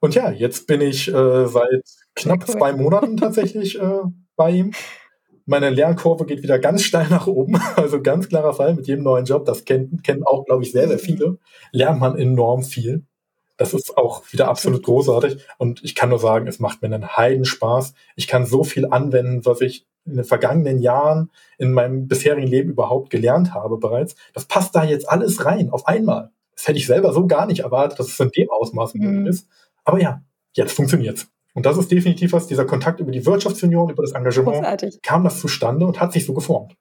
Und 0.00 0.14
ja, 0.14 0.30
jetzt 0.30 0.66
bin 0.66 0.80
ich 0.80 1.08
äh, 1.08 1.46
seit 1.46 1.84
knapp 2.14 2.44
cool. 2.46 2.54
zwei 2.54 2.72
Monaten 2.72 3.16
tatsächlich 3.16 3.78
äh, 3.80 4.02
bei 4.36 4.50
ihm. 4.50 4.72
Meine 5.50 5.70
Lernkurve 5.70 6.26
geht 6.26 6.42
wieder 6.42 6.58
ganz 6.58 6.82
steil 6.82 7.08
nach 7.08 7.26
oben. 7.26 7.58
Also 7.76 8.02
ganz 8.02 8.28
klarer 8.28 8.52
Fall 8.52 8.74
mit 8.74 8.86
jedem 8.86 9.02
neuen 9.02 9.24
Job. 9.24 9.46
Das 9.46 9.64
kennen, 9.64 10.02
kennen 10.02 10.22
auch, 10.22 10.44
glaube 10.44 10.62
ich, 10.62 10.72
sehr, 10.72 10.88
sehr 10.88 10.98
viele. 10.98 11.38
Lernt 11.72 12.00
man 12.00 12.18
enorm 12.18 12.62
viel. 12.62 13.04
Das 13.56 13.72
ist 13.72 13.96
auch 13.96 14.22
wieder 14.30 14.48
absolut 14.48 14.82
großartig. 14.82 15.38
Und 15.56 15.82
ich 15.82 15.94
kann 15.94 16.10
nur 16.10 16.18
sagen, 16.18 16.48
es 16.48 16.58
macht 16.58 16.82
mir 16.82 16.88
einen 16.88 17.16
Heidenspaß. 17.16 17.94
Ich 18.14 18.26
kann 18.26 18.44
so 18.44 18.62
viel 18.62 18.84
anwenden, 18.84 19.46
was 19.46 19.62
ich 19.62 19.86
in 20.04 20.16
den 20.16 20.24
vergangenen 20.24 20.80
Jahren 20.80 21.30
in 21.56 21.72
meinem 21.72 22.08
bisherigen 22.08 22.46
Leben 22.46 22.70
überhaupt 22.72 23.08
gelernt 23.08 23.54
habe 23.54 23.78
bereits. 23.78 24.16
Das 24.34 24.44
passt 24.44 24.76
da 24.76 24.84
jetzt 24.84 25.08
alles 25.08 25.46
rein, 25.46 25.70
auf 25.70 25.86
einmal. 25.86 26.30
Das 26.54 26.68
hätte 26.68 26.78
ich 26.78 26.86
selber 26.86 27.14
so 27.14 27.26
gar 27.26 27.46
nicht 27.46 27.60
erwartet, 27.60 27.98
dass 27.98 28.08
es 28.08 28.20
in 28.20 28.30
dem 28.36 28.50
Ausmaß 28.50 28.94
mhm. 28.94 29.26
ist. 29.26 29.48
Aber 29.84 29.98
ja, 29.98 30.20
jetzt 30.52 30.72
funktioniert's. 30.72 31.30
Und 31.58 31.66
das 31.66 31.76
ist 31.76 31.90
definitiv 31.90 32.32
was, 32.32 32.46
dieser 32.46 32.64
Kontakt 32.64 33.00
über 33.00 33.10
die 33.10 33.26
Wirtschaftsunion, 33.26 33.90
über 33.90 34.04
das 34.04 34.12
Engagement, 34.12 34.58
Großartig. 34.58 35.02
kam 35.02 35.24
das 35.24 35.40
zustande 35.40 35.86
und 35.86 35.98
hat 35.98 36.12
sich 36.12 36.24
so 36.24 36.32
geformt. 36.32 36.76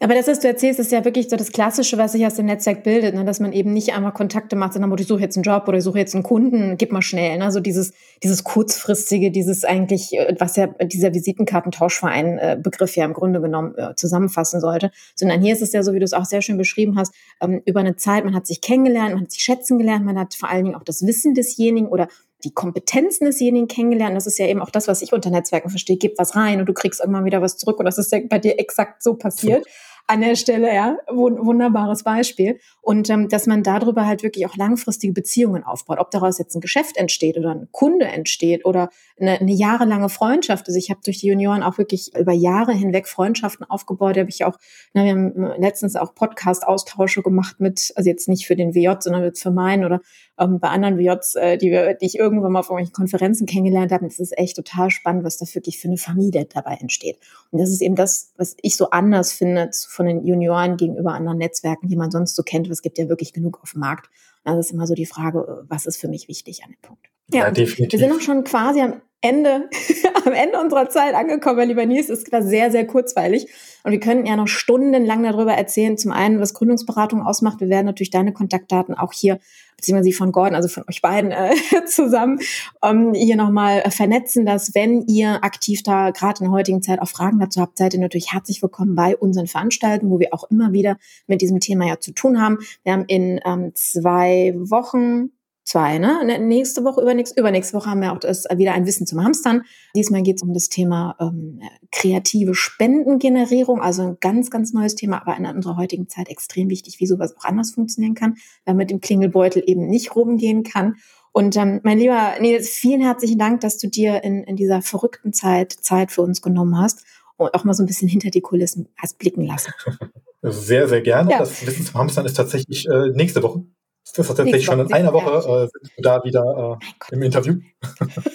Aber 0.00 0.14
das, 0.14 0.26
was 0.26 0.40
du 0.40 0.48
erzählst, 0.48 0.80
ist 0.80 0.90
ja 0.90 1.04
wirklich 1.04 1.30
so 1.30 1.36
das 1.36 1.52
Klassische, 1.52 1.96
was 1.96 2.10
sich 2.12 2.26
aus 2.26 2.34
dem 2.34 2.46
Netzwerk 2.46 2.82
bildet, 2.82 3.14
ne? 3.14 3.24
dass 3.24 3.38
man 3.38 3.52
eben 3.52 3.72
nicht 3.72 3.94
einmal 3.94 4.12
Kontakte 4.12 4.56
macht, 4.56 4.72
sondern 4.72 4.92
ich 4.98 5.06
suche 5.06 5.20
jetzt 5.20 5.36
einen 5.36 5.44
Job 5.44 5.68
oder 5.68 5.78
ich 5.78 5.84
suche 5.84 6.00
jetzt 6.00 6.16
einen 6.16 6.24
Kunden, 6.24 6.76
gib 6.78 6.90
mal 6.90 7.00
schnell. 7.00 7.38
Ne? 7.38 7.52
So 7.52 7.60
dieses, 7.60 7.92
dieses 8.24 8.42
kurzfristige, 8.42 9.30
dieses 9.30 9.64
eigentlich, 9.64 10.12
äh, 10.14 10.34
was 10.40 10.56
ja 10.56 10.66
dieser 10.66 11.14
Visitenkartentauschverein-Begriff 11.14 12.96
ja 12.96 13.04
im 13.04 13.12
Grunde 13.12 13.40
genommen 13.40 13.76
äh, 13.76 13.94
zusammenfassen 13.94 14.60
sollte. 14.60 14.90
Sondern 15.14 15.40
hier 15.40 15.52
ist 15.52 15.62
es 15.62 15.72
ja 15.72 15.84
so, 15.84 15.92
wie 15.92 16.00
du 16.00 16.04
es 16.04 16.12
auch 16.12 16.24
sehr 16.24 16.42
schön 16.42 16.58
beschrieben 16.58 16.98
hast, 16.98 17.14
ähm, 17.40 17.62
über 17.64 17.78
eine 17.78 17.94
Zeit, 17.94 18.24
man 18.24 18.34
hat 18.34 18.48
sich 18.48 18.60
kennengelernt, 18.60 19.14
man 19.14 19.22
hat 19.22 19.30
sich 19.30 19.44
schätzen 19.44 19.78
gelernt, 19.78 20.04
man 20.04 20.18
hat 20.18 20.34
vor 20.34 20.50
allen 20.50 20.64
Dingen 20.64 20.76
auch 20.76 20.84
das 20.84 21.06
Wissen 21.06 21.34
desjenigen 21.34 21.88
oder 21.88 22.08
die 22.42 22.52
Kompetenzen 22.52 23.24
desjenigen 23.24 23.68
kennengelernt. 23.68 24.16
Das 24.16 24.26
ist 24.26 24.38
ja 24.38 24.46
eben 24.46 24.60
auch 24.60 24.70
das, 24.70 24.88
was 24.88 25.02
ich 25.02 25.12
unter 25.12 25.30
Netzwerken 25.30 25.70
verstehe. 25.70 25.96
Gib 25.96 26.18
was 26.18 26.34
rein 26.34 26.60
und 26.60 26.66
du 26.66 26.74
kriegst 26.74 27.00
irgendwann 27.00 27.24
wieder 27.24 27.40
was 27.40 27.56
zurück. 27.56 27.78
Und 27.78 27.84
das 27.86 27.98
ist 27.98 28.12
ja 28.12 28.20
bei 28.28 28.38
dir 28.38 28.58
exakt 28.58 29.02
so 29.02 29.14
passiert 29.14 29.66
an 30.06 30.20
der 30.20 30.36
Stelle, 30.36 30.74
ja, 30.74 30.98
wunderbares 31.08 32.02
Beispiel. 32.02 32.58
Und 32.82 33.08
ähm, 33.08 33.28
dass 33.28 33.46
man 33.46 33.62
darüber 33.62 34.06
halt 34.06 34.22
wirklich 34.22 34.46
auch 34.46 34.56
langfristige 34.56 35.12
Beziehungen 35.12 35.64
aufbaut. 35.64 35.98
Ob 35.98 36.10
daraus 36.10 36.38
jetzt 36.38 36.54
ein 36.54 36.60
Geschäft 36.60 36.96
entsteht 36.96 37.38
oder 37.38 37.52
ein 37.52 37.68
Kunde 37.72 38.06
entsteht 38.06 38.66
oder 38.66 38.90
eine, 39.18 39.40
eine 39.40 39.52
jahrelange 39.52 40.10
Freundschaft. 40.10 40.66
Also 40.66 40.78
ich 40.78 40.90
habe 40.90 41.00
durch 41.04 41.20
die 41.20 41.28
Junioren 41.28 41.62
auch 41.62 41.78
wirklich 41.78 42.14
über 42.16 42.32
Jahre 42.32 42.72
hinweg 42.72 43.08
Freundschaften 43.08 43.64
aufgebaut. 43.68 44.16
Da 44.16 44.20
habe 44.20 44.30
ich 44.30 44.44
auch, 44.44 44.58
na, 44.92 45.04
wir 45.04 45.12
haben 45.12 45.52
letztens 45.58 45.96
auch 45.96 46.14
Podcast-Austausche 46.14 47.22
gemacht 47.22 47.60
mit, 47.60 47.92
also 47.96 48.08
jetzt 48.08 48.28
nicht 48.28 48.46
für 48.46 48.56
den 48.56 48.74
WJ, 48.74 48.90
sondern 49.00 49.34
für 49.34 49.50
meinen 49.50 49.84
oder 49.84 50.00
ähm, 50.38 50.58
bei 50.60 50.68
anderen 50.68 50.98
WJs, 50.98 51.34
äh, 51.36 51.56
die, 51.56 51.70
wir, 51.70 51.94
die 51.94 52.06
ich 52.06 52.18
irgendwann 52.18 52.52
mal 52.52 52.60
auf 52.60 52.66
irgendwelchen 52.66 52.92
Konferenzen 52.92 53.46
kennengelernt 53.46 53.92
habe. 53.92 54.04
Es 54.06 54.20
ist 54.20 54.36
echt 54.36 54.56
total 54.56 54.90
spannend, 54.90 55.24
was 55.24 55.38
da 55.38 55.46
wirklich 55.54 55.78
für 55.78 55.88
eine 55.88 55.96
Familie 55.96 56.46
dabei 56.52 56.74
entsteht. 56.80 57.18
Und 57.50 57.60
das 57.60 57.70
ist 57.70 57.80
eben 57.80 57.94
das, 57.94 58.32
was 58.36 58.56
ich 58.60 58.76
so 58.76 58.90
anders 58.90 59.32
finde 59.32 59.70
von 59.94 60.06
den 60.06 60.26
Junioren 60.26 60.76
gegenüber 60.76 61.12
anderen 61.12 61.38
Netzwerken, 61.38 61.88
die 61.88 61.96
man 61.96 62.10
sonst 62.10 62.36
so 62.36 62.42
kennt. 62.42 62.68
Es 62.68 62.82
gibt 62.82 62.98
ja 62.98 63.08
wirklich 63.08 63.32
genug 63.32 63.60
auf 63.62 63.72
dem 63.72 63.80
Markt. 63.80 64.10
Das 64.44 64.58
ist 64.58 64.72
immer 64.72 64.86
so 64.86 64.94
die 64.94 65.06
Frage, 65.06 65.64
was 65.68 65.86
ist 65.86 65.96
für 65.96 66.08
mich 66.08 66.28
wichtig 66.28 66.64
an 66.64 66.70
dem 66.70 66.80
Punkt. 66.82 67.06
Ja, 67.30 67.44
ja 67.44 67.50
definitiv. 67.50 67.98
Wir 67.98 68.06
sind 68.06 68.16
auch 68.16 68.20
schon 68.20 68.44
quasi 68.44 68.80
am 68.80 69.00
Ende, 69.24 69.70
am 70.26 70.32
Ende 70.34 70.60
unserer 70.60 70.90
Zeit 70.90 71.14
angekommen, 71.14 71.66
lieber 71.66 71.86
Nils. 71.86 72.10
Es 72.10 72.30
war 72.30 72.42
sehr, 72.42 72.70
sehr 72.70 72.86
kurzweilig. 72.86 73.46
Und 73.82 73.92
wir 73.92 74.00
könnten 74.00 74.26
ja 74.26 74.36
noch 74.36 74.48
stundenlang 74.48 75.22
darüber 75.22 75.54
erzählen. 75.54 75.96
Zum 75.96 76.12
einen, 76.12 76.40
was 76.40 76.52
Gründungsberatung 76.52 77.22
ausmacht. 77.22 77.60
Wir 77.60 77.70
werden 77.70 77.86
natürlich 77.86 78.10
deine 78.10 78.34
Kontaktdaten 78.34 78.94
auch 78.94 79.14
hier, 79.14 79.40
beziehungsweise 79.78 80.14
von 80.14 80.30
Gordon, 80.30 80.54
also 80.54 80.68
von 80.68 80.84
euch 80.90 81.00
beiden 81.00 81.30
äh, 81.30 81.54
zusammen, 81.86 82.38
ähm, 82.82 83.14
hier 83.14 83.36
nochmal 83.36 83.80
äh, 83.80 83.90
vernetzen, 83.90 84.44
dass 84.44 84.74
wenn 84.74 85.06
ihr 85.06 85.42
aktiv 85.42 85.82
da 85.82 86.10
gerade 86.10 86.40
in 86.40 86.50
der 86.50 86.52
heutigen 86.52 86.82
Zeit 86.82 87.00
auch 87.00 87.08
Fragen 87.08 87.38
dazu 87.38 87.62
habt, 87.62 87.78
seid 87.78 87.94
ihr 87.94 88.00
natürlich 88.00 88.34
herzlich 88.34 88.62
willkommen 88.62 88.94
bei 88.94 89.16
unseren 89.16 89.46
Veranstaltungen, 89.46 90.12
wo 90.12 90.20
wir 90.20 90.34
auch 90.34 90.50
immer 90.50 90.72
wieder 90.72 90.98
mit 91.26 91.40
diesem 91.40 91.60
Thema 91.60 91.86
ja 91.86 91.98
zu 91.98 92.12
tun 92.12 92.42
haben. 92.42 92.58
Wir 92.82 92.92
haben 92.92 93.06
in 93.06 93.40
ähm, 93.46 93.72
zwei 93.74 94.52
Wochen 94.54 95.30
zwei, 95.64 95.98
ne? 95.98 96.24
ne? 96.24 96.38
Nächste 96.38 96.84
Woche, 96.84 97.00
übernächste, 97.00 97.40
übernächste 97.40 97.76
Woche 97.76 97.90
haben 97.90 98.00
wir 98.00 98.12
auch 98.12 98.18
das, 98.18 98.44
äh, 98.44 98.58
wieder 98.58 98.74
ein 98.74 98.86
Wissen 98.86 99.06
zum 99.06 99.24
Hamstern. 99.24 99.62
Diesmal 99.96 100.22
geht 100.22 100.36
es 100.36 100.42
um 100.42 100.52
das 100.52 100.68
Thema 100.68 101.16
ähm, 101.20 101.60
kreative 101.90 102.54
Spendengenerierung, 102.54 103.80
also 103.80 104.02
ein 104.02 104.16
ganz, 104.20 104.50
ganz 104.50 104.72
neues 104.72 104.94
Thema, 104.94 105.22
aber 105.22 105.36
in 105.36 105.46
unserer 105.46 105.76
heutigen 105.76 106.08
Zeit 106.08 106.28
extrem 106.28 106.70
wichtig, 106.70 107.00
wie 107.00 107.06
sowas 107.06 107.34
auch 107.36 107.44
anders 107.44 107.72
funktionieren 107.72 108.14
kann, 108.14 108.34
weil 108.64 108.74
man 108.74 108.78
mit 108.78 108.90
dem 108.90 109.00
Klingelbeutel 109.00 109.62
eben 109.66 109.86
nicht 109.86 110.14
rumgehen 110.14 110.62
kann. 110.62 110.96
Und 111.32 111.56
ähm, 111.56 111.80
mein 111.82 111.98
lieber 111.98 112.34
Nils, 112.40 112.68
vielen 112.68 113.00
herzlichen 113.00 113.38
Dank, 113.38 113.60
dass 113.60 113.78
du 113.78 113.88
dir 113.88 114.22
in, 114.22 114.44
in 114.44 114.54
dieser 114.54 114.82
verrückten 114.82 115.32
Zeit 115.32 115.72
Zeit 115.72 116.12
für 116.12 116.22
uns 116.22 116.42
genommen 116.42 116.78
hast 116.78 117.04
und 117.36 117.52
auch 117.54 117.64
mal 117.64 117.74
so 117.74 117.82
ein 117.82 117.86
bisschen 117.86 118.08
hinter 118.08 118.30
die 118.30 118.40
Kulissen 118.40 118.88
hast 118.96 119.18
blicken 119.18 119.44
lassen. 119.44 119.72
Sehr, 120.46 120.86
sehr 120.88 121.00
gerne. 121.00 121.30
Ja. 121.30 121.38
Das 121.38 121.66
Wissen 121.66 121.86
zum 121.86 121.98
Hamstern 121.98 122.26
ist 122.26 122.34
tatsächlich 122.34 122.86
äh, 122.86 123.08
nächste 123.14 123.42
Woche. 123.42 123.64
Das 124.04 124.18
ist 124.18 124.26
tatsächlich 124.28 124.64
schon 124.64 124.80
in 124.80 124.92
einer 124.92 125.12
Woche 125.12 125.38
äh, 125.38 125.68
sind 125.72 125.96
wir 125.96 126.02
da 126.02 126.24
wieder 126.24 126.78
äh, 126.80 127.14
im 127.14 127.22
Interview. 127.22 127.56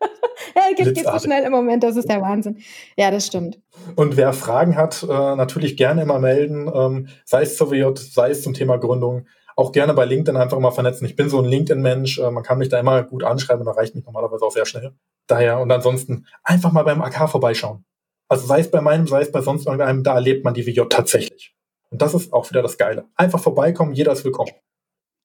ja, 0.56 0.62
geht, 0.76 0.94
geht 0.94 1.06
so 1.06 1.18
schnell 1.18 1.44
im 1.44 1.52
Moment, 1.52 1.82
das 1.82 1.96
ist 1.96 2.08
der 2.08 2.20
Wahnsinn. 2.20 2.58
Ja, 2.96 3.10
das 3.10 3.26
stimmt. 3.26 3.60
Und 3.96 4.16
wer 4.16 4.32
Fragen 4.32 4.76
hat, 4.76 5.02
äh, 5.02 5.06
natürlich 5.06 5.76
gerne 5.76 6.02
immer 6.02 6.18
melden, 6.18 6.70
ähm, 6.72 7.08
sei 7.24 7.42
es 7.42 7.56
zur 7.56 7.70
WJ, 7.70 7.92
sei 7.96 8.30
es 8.30 8.42
zum 8.42 8.54
Thema 8.54 8.78
Gründung. 8.78 9.26
Auch 9.56 9.72
gerne 9.72 9.92
bei 9.94 10.04
LinkedIn 10.04 10.40
einfach 10.40 10.58
mal 10.58 10.70
vernetzen. 10.70 11.04
Ich 11.06 11.16
bin 11.16 11.28
so 11.28 11.38
ein 11.38 11.44
LinkedIn-Mensch, 11.44 12.18
äh, 12.18 12.30
man 12.30 12.42
kann 12.42 12.58
mich 12.58 12.68
da 12.68 12.78
immer 12.80 13.02
gut 13.02 13.24
anschreiben 13.24 13.66
und 13.66 13.72
erreicht 13.72 13.94
mich 13.94 14.04
normalerweise 14.04 14.44
auch 14.44 14.52
sehr 14.52 14.66
schnell. 14.66 14.92
Daher 15.26 15.60
und 15.60 15.70
ansonsten 15.70 16.26
einfach 16.42 16.72
mal 16.72 16.84
beim 16.84 17.02
AK 17.02 17.28
vorbeischauen. 17.28 17.84
Also 18.28 18.46
sei 18.46 18.60
es 18.60 18.70
bei 18.70 18.80
meinem, 18.80 19.06
sei 19.06 19.22
es 19.22 19.32
bei 19.32 19.42
sonst 19.42 19.66
irgendeinem, 19.66 20.02
da 20.02 20.14
erlebt 20.14 20.44
man 20.44 20.54
die 20.54 20.66
WJ 20.66 20.82
tatsächlich. 20.88 21.54
Und 21.90 22.00
das 22.00 22.14
ist 22.14 22.32
auch 22.32 22.48
wieder 22.50 22.62
das 22.62 22.78
Geile. 22.78 23.06
Einfach 23.16 23.40
vorbeikommen, 23.40 23.92
jeder 23.92 24.12
ist 24.12 24.24
willkommen. 24.24 24.52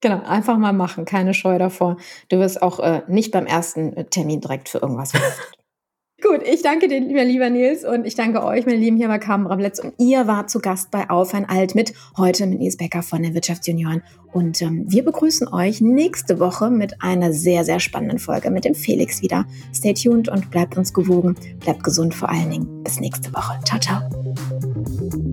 Genau, 0.01 0.21
einfach 0.23 0.57
mal 0.57 0.73
machen, 0.73 1.05
keine 1.05 1.33
Scheu 1.33 1.57
davor. 1.57 1.97
Du 2.29 2.39
wirst 2.39 2.61
auch 2.61 2.79
äh, 2.79 3.01
nicht 3.07 3.31
beim 3.31 3.45
ersten 3.45 3.93
äh, 3.93 4.05
Termin 4.05 4.41
direkt 4.41 4.69
für 4.69 4.79
irgendwas 4.79 5.13
Gut, 6.21 6.41
ich 6.43 6.63
danke 6.63 6.87
dir, 6.87 7.01
lieber, 7.01 7.23
lieber 7.23 7.49
Nils, 7.49 7.83
und 7.85 8.07
ich 8.07 8.15
danke 8.15 8.43
euch, 8.43 8.65
meine 8.65 8.79
Lieben, 8.79 8.97
hier 8.97 9.09
bei 9.09 9.19
Carmen. 9.19 9.45
Und 9.45 9.61
ihr 9.99 10.27
wart 10.27 10.49
zu 10.49 10.59
Gast 10.59 10.89
bei 10.89 11.09
Auf 11.09 11.33
ein 11.33 11.47
Alt 11.47 11.75
mit 11.75 11.93
heute 12.17 12.47
mit 12.47 12.59
Nils 12.59 12.77
Becker 12.77 13.03
von 13.03 13.21
der 13.21 13.33
Wirtschaftsjunioren. 13.35 14.01
Und 14.33 14.61
ähm, 14.61 14.85
wir 14.87 15.03
begrüßen 15.05 15.47
euch 15.47 15.81
nächste 15.81 16.39
Woche 16.39 16.71
mit 16.71 17.01
einer 17.03 17.31
sehr, 17.31 17.63
sehr 17.63 17.79
spannenden 17.79 18.17
Folge 18.17 18.49
mit 18.49 18.65
dem 18.65 18.75
Felix 18.75 19.21
wieder. 19.21 19.45
Stay 19.73 19.93
tuned 19.93 20.27
und 20.29 20.49
bleibt 20.49 20.77
uns 20.77 20.93
gewogen, 20.93 21.35
bleibt 21.59 21.83
gesund 21.83 22.15
vor 22.15 22.29
allen 22.29 22.49
Dingen. 22.49 22.83
Bis 22.83 22.99
nächste 22.99 23.31
Woche. 23.33 23.59
Ciao, 23.63 23.79
ciao. 23.79 25.24